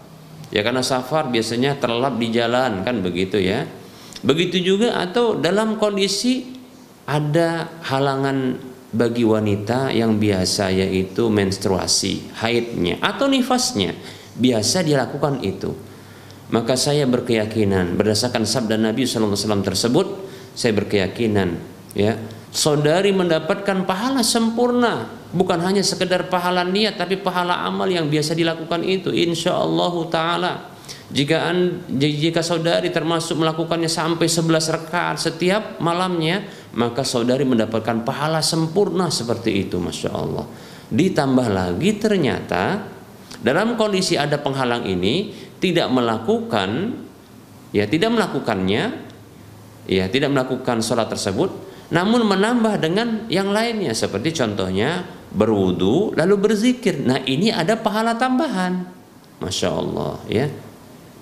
[0.47, 3.67] Ya karena safar biasanya terlelap di jalan kan begitu ya.
[4.23, 6.55] Begitu juga atau dalam kondisi
[7.03, 8.57] ada halangan
[8.95, 13.91] bagi wanita yang biasa yaitu menstruasi haidnya atau nifasnya.
[14.35, 15.75] Biasa dilakukan itu.
[16.51, 19.35] Maka saya berkeyakinan berdasarkan sabda Nabi SAW
[19.65, 20.07] tersebut
[20.55, 21.57] saya berkeyakinan
[21.97, 22.15] ya
[22.55, 25.11] saudari mendapatkan pahala sempurna.
[25.35, 29.11] Bukan hanya sekedar pahala niat tapi pahala amal yang biasa dilakukan itu.
[29.11, 30.53] Insya Allah taala
[31.09, 31.53] jika
[31.97, 39.65] jika saudari termasuk melakukannya sampai 11 rakaat setiap malamnya maka saudari mendapatkan pahala sempurna seperti
[39.65, 40.45] itu masya Allah
[40.89, 42.89] ditambah lagi ternyata
[43.41, 46.97] dalam kondisi ada penghalang ini tidak melakukan
[47.69, 48.83] ya tidak melakukannya
[49.85, 51.53] ya tidak melakukan sholat tersebut
[51.93, 55.05] namun menambah dengan yang lainnya seperti contohnya
[55.35, 57.03] berwudu lalu berzikir.
[57.03, 58.87] Nah, ini ada pahala tambahan.
[59.43, 60.47] Masya Allah ya.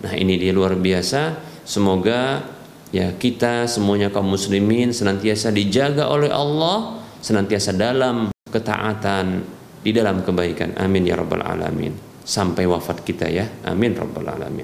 [0.04, 1.40] Nah, ini dia luar biasa.
[1.64, 2.44] Semoga
[2.92, 9.48] ya kita semuanya kaum muslimin senantiasa dijaga oleh Allah, senantiasa dalam ketaatan
[9.80, 10.76] di dalam kebaikan.
[10.76, 12.12] Amin ya rabbal alamin.
[12.24, 13.44] sampai wafat kita ya.
[13.68, 14.64] Amin rabbal alamin.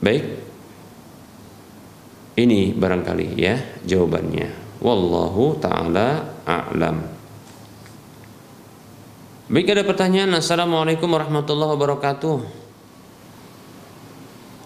[0.00, 0.24] Baik.
[2.32, 4.80] Ini barangkali ya jawabannya.
[4.80, 7.04] Wallahu taala a'lam.
[9.52, 12.61] Baik ada pertanyaan Assalamualaikum warahmatullahi wabarakatuh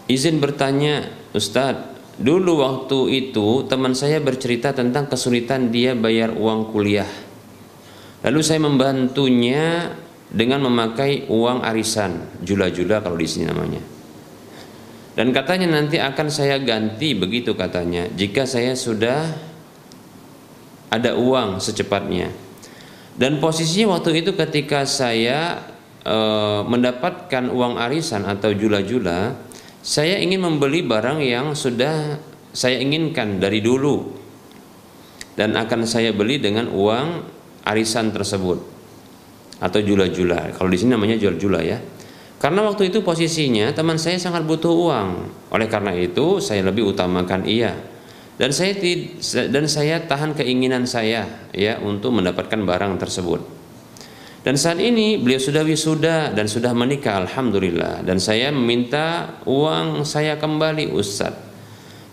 [0.07, 7.09] Izin bertanya Ustadz Dulu waktu itu teman saya bercerita tentang kesulitan dia bayar uang kuliah.
[8.25, 9.93] Lalu saya membantunya
[10.33, 13.85] dengan memakai uang arisan Jula-jula kalau di sini namanya.
[15.13, 19.37] Dan katanya nanti akan saya ganti begitu katanya Jika saya sudah
[20.89, 22.33] ada uang secepatnya.
[23.13, 25.69] Dan posisinya waktu itu ketika saya
[26.01, 26.17] e,
[26.65, 29.37] mendapatkan uang arisan atau jula-jula,
[29.87, 32.19] saya ingin membeli barang yang sudah
[32.51, 34.03] saya inginkan dari dulu
[35.39, 37.23] dan akan saya beli dengan uang
[37.63, 38.59] arisan tersebut
[39.63, 40.51] atau jula-jula.
[40.59, 41.79] Kalau di sini namanya jual-jula ya.
[42.37, 45.11] Karena waktu itu posisinya teman saya sangat butuh uang.
[45.55, 47.79] Oleh karena itu saya lebih utamakan ia
[48.37, 48.75] dan saya
[49.49, 53.56] dan saya tahan keinginan saya ya untuk mendapatkan barang tersebut.
[54.47, 60.39] Dan saat ini beliau sudah wisuda dan sudah menikah alhamdulillah dan saya meminta uang saya
[60.39, 61.35] kembali Ustaz.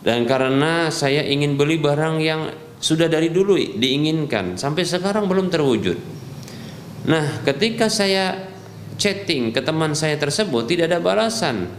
[0.01, 2.49] Dan karena saya ingin beli barang yang
[2.81, 5.95] sudah dari dulu diinginkan sampai sekarang belum terwujud.
[7.05, 8.49] Nah, ketika saya
[8.97, 11.69] chatting ke teman saya tersebut tidak ada balasan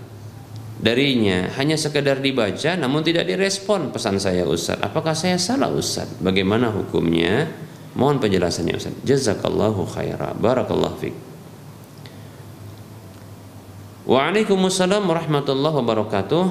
[0.78, 6.74] darinya hanya sekedar dibaca namun tidak direspon pesan saya Ustaz apakah saya salah Ustaz bagaimana
[6.74, 7.46] hukumnya
[7.94, 8.94] mohon penjelasannya Ustaz.
[9.06, 10.34] Jazakallahu khaira.
[10.34, 11.16] Barakallahu fiik
[14.04, 16.44] Waalaikumsalam warahmatullahi wabarakatuh.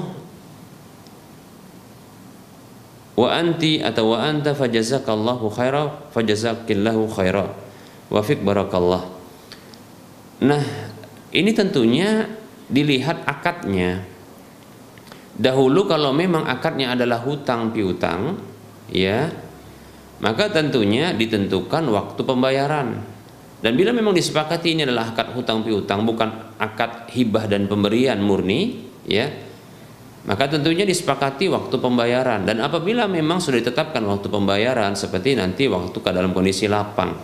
[3.14, 7.54] Wa anti atau wa anta fajazakallahu khaira fajazakillahu khaira.
[8.10, 9.06] Wa fik barakallah.
[10.42, 10.66] Nah
[11.30, 12.26] ini tentunya
[12.66, 14.02] dilihat akadnya.
[15.38, 18.38] Dahulu kalau memang akadnya adalah hutang piutang,
[18.90, 19.30] ya,
[20.20, 22.88] maka tentunya ditentukan waktu pembayaran.
[23.64, 28.84] Dan bila memang disepakati ini adalah akad hutang piutang, bukan akad hibah dan pemberian murni,
[29.08, 29.24] ya,
[30.28, 32.44] maka tentunya disepakati waktu pembayaran.
[32.44, 37.16] Dan apabila memang sudah ditetapkan waktu pembayaran, seperti nanti waktu ke dalam kondisi lapang,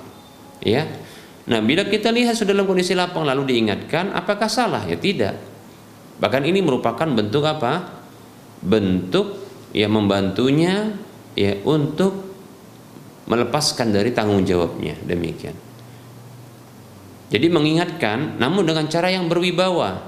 [0.65, 0.89] ya.
[1.45, 4.89] Nah, bila kita lihat sudah dalam kondisi lapang lalu diingatkan, apakah salah?
[4.89, 5.37] Ya tidak.
[6.21, 8.01] Bahkan ini merupakan bentuk apa?
[8.61, 9.41] bentuk
[9.73, 10.93] yang membantunya
[11.33, 12.30] ya untuk
[13.31, 15.55] melepaskan dari tanggung jawabnya demikian.
[17.31, 20.03] Jadi mengingatkan namun dengan cara yang berwibawa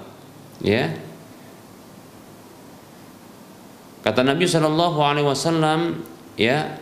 [0.59, 0.91] ya.
[4.03, 6.03] Kata Nabi sallallahu alaihi wasallam
[6.35, 6.75] ya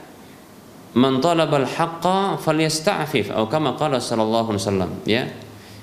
[0.96, 5.28] man talaba al-haqqa falyasta'fif atau kama qala sallallahu alaihi wasallam ya.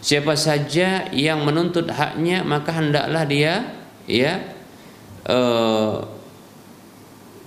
[0.01, 3.77] Siapa saja yang menuntut haknya maka hendaklah dia
[4.09, 4.57] ya
[5.27, 5.95] Eh,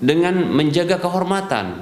[0.04, 1.80] dengan menjaga kehormatan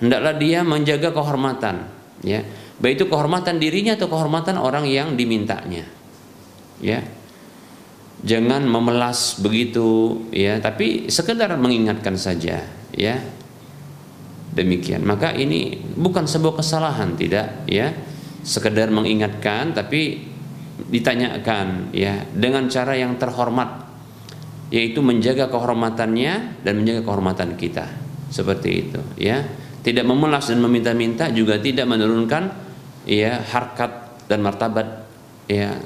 [0.00, 1.88] hendaklah dia menjaga kehormatan
[2.24, 2.44] ya.
[2.76, 5.88] Baik itu kehormatan dirinya atau kehormatan orang yang dimintanya
[6.80, 7.00] ya.
[8.26, 13.16] Jangan memelas begitu ya tapi sekedar mengingatkan saja ya.
[14.56, 15.04] Demikian.
[15.04, 17.92] Maka ini bukan sebuah kesalahan tidak ya.
[18.40, 20.32] Sekedar mengingatkan tapi
[20.76, 23.88] ditanyakan ya dengan cara yang terhormat
[24.68, 27.88] yaitu menjaga kehormatannya dan menjaga kehormatan kita.
[28.32, 29.44] Seperti itu ya
[29.86, 32.50] tidak memelas dan meminta-minta juga tidak menurunkan
[33.06, 35.06] ya harkat dan martabat
[35.46, 35.78] ya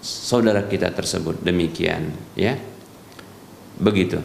[0.00, 1.44] saudara kita tersebut.
[1.44, 2.08] Demikian
[2.40, 2.56] ya.
[3.76, 4.16] Begitu.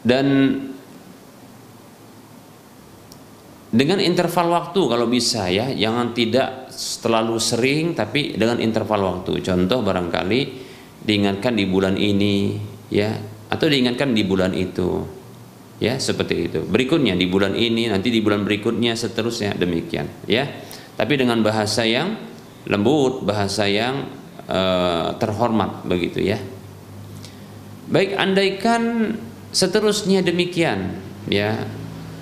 [0.00, 0.26] Dan
[3.68, 5.68] dengan interval waktu kalau bisa ya.
[5.68, 6.72] Jangan tidak
[7.04, 9.44] terlalu sering tapi dengan interval waktu.
[9.44, 10.40] Contoh barangkali
[11.04, 12.56] diingatkan di bulan ini
[12.88, 13.12] ya
[13.52, 15.17] atau diingatkan di bulan itu
[15.78, 16.60] ya seperti itu.
[16.66, 20.06] Berikutnya di bulan ini nanti di bulan berikutnya seterusnya demikian.
[20.26, 20.46] Ya
[20.98, 22.18] tapi dengan bahasa yang
[22.66, 24.10] lembut bahasa yang
[24.50, 26.38] uh, terhormat begitu ya.
[27.88, 29.14] Baik andaikan
[29.54, 31.00] seterusnya demikian
[31.30, 31.64] ya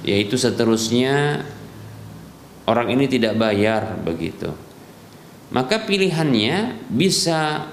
[0.06, 1.42] yaitu seterusnya
[2.70, 4.54] orang ini tidak bayar begitu.
[5.50, 7.70] Maka pilihannya bisa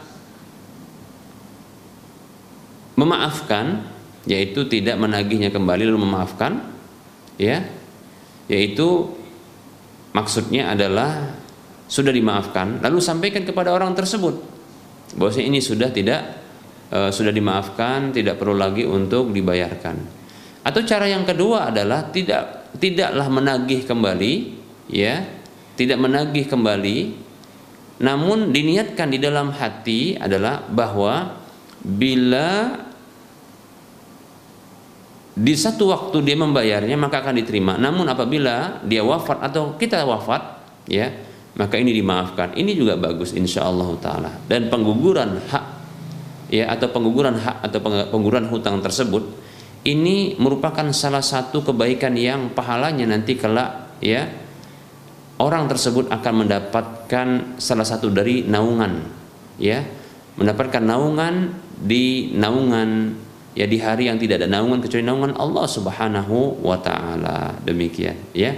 [2.93, 3.92] memaafkan
[4.23, 6.63] yaitu tidak menagihnya kembali lalu memaafkan
[7.35, 7.63] ya.
[8.47, 9.11] Yaitu
[10.11, 11.39] maksudnya adalah
[11.87, 14.35] sudah dimaafkan lalu sampaikan kepada orang tersebut
[15.15, 16.21] bahwa ini sudah tidak
[16.91, 20.23] e, sudah dimaafkan tidak perlu lagi untuk dibayarkan.
[20.63, 24.33] Atau cara yang kedua adalah tidak tidaklah menagih kembali
[24.91, 25.43] ya.
[25.73, 26.97] Tidak menagih kembali
[28.03, 31.39] namun diniatkan di dalam hati adalah bahwa
[31.83, 32.79] bila
[35.33, 37.73] di satu waktu dia membayarnya maka akan diterima.
[37.81, 40.41] Namun apabila dia wafat atau kita wafat,
[40.85, 41.09] ya
[41.57, 42.53] maka ini dimaafkan.
[42.53, 44.31] Ini juga bagus insya Allah taala.
[44.45, 45.65] Dan pengguguran hak
[46.53, 47.81] ya atau pengguguran hak atau
[48.13, 49.25] pengguguran hutang tersebut
[49.83, 54.29] ini merupakan salah satu kebaikan yang pahalanya nanti kelak ya
[55.41, 57.27] orang tersebut akan mendapatkan
[57.57, 59.01] salah satu dari naungan
[59.57, 59.81] ya
[60.37, 63.17] mendapatkan naungan di naungan
[63.53, 67.57] ya di hari yang tidak ada naungan kecuali naungan Allah Subhanahu wa taala.
[67.61, 68.53] Demikian, ya.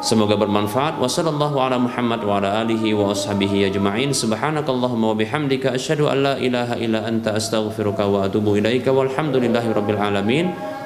[0.00, 0.96] Semoga bermanfaat.
[0.96, 4.16] Wassallallahu ala Muhammad wa ala alihi wa ashabihi ajma'in.
[4.16, 10.00] Subhanakallahumma wa bihamdika asyhadu an la ilaha illa anta astaghfiruka wa atubu ilaika walhamdulillahi rabbil
[10.00, 10.77] alamin.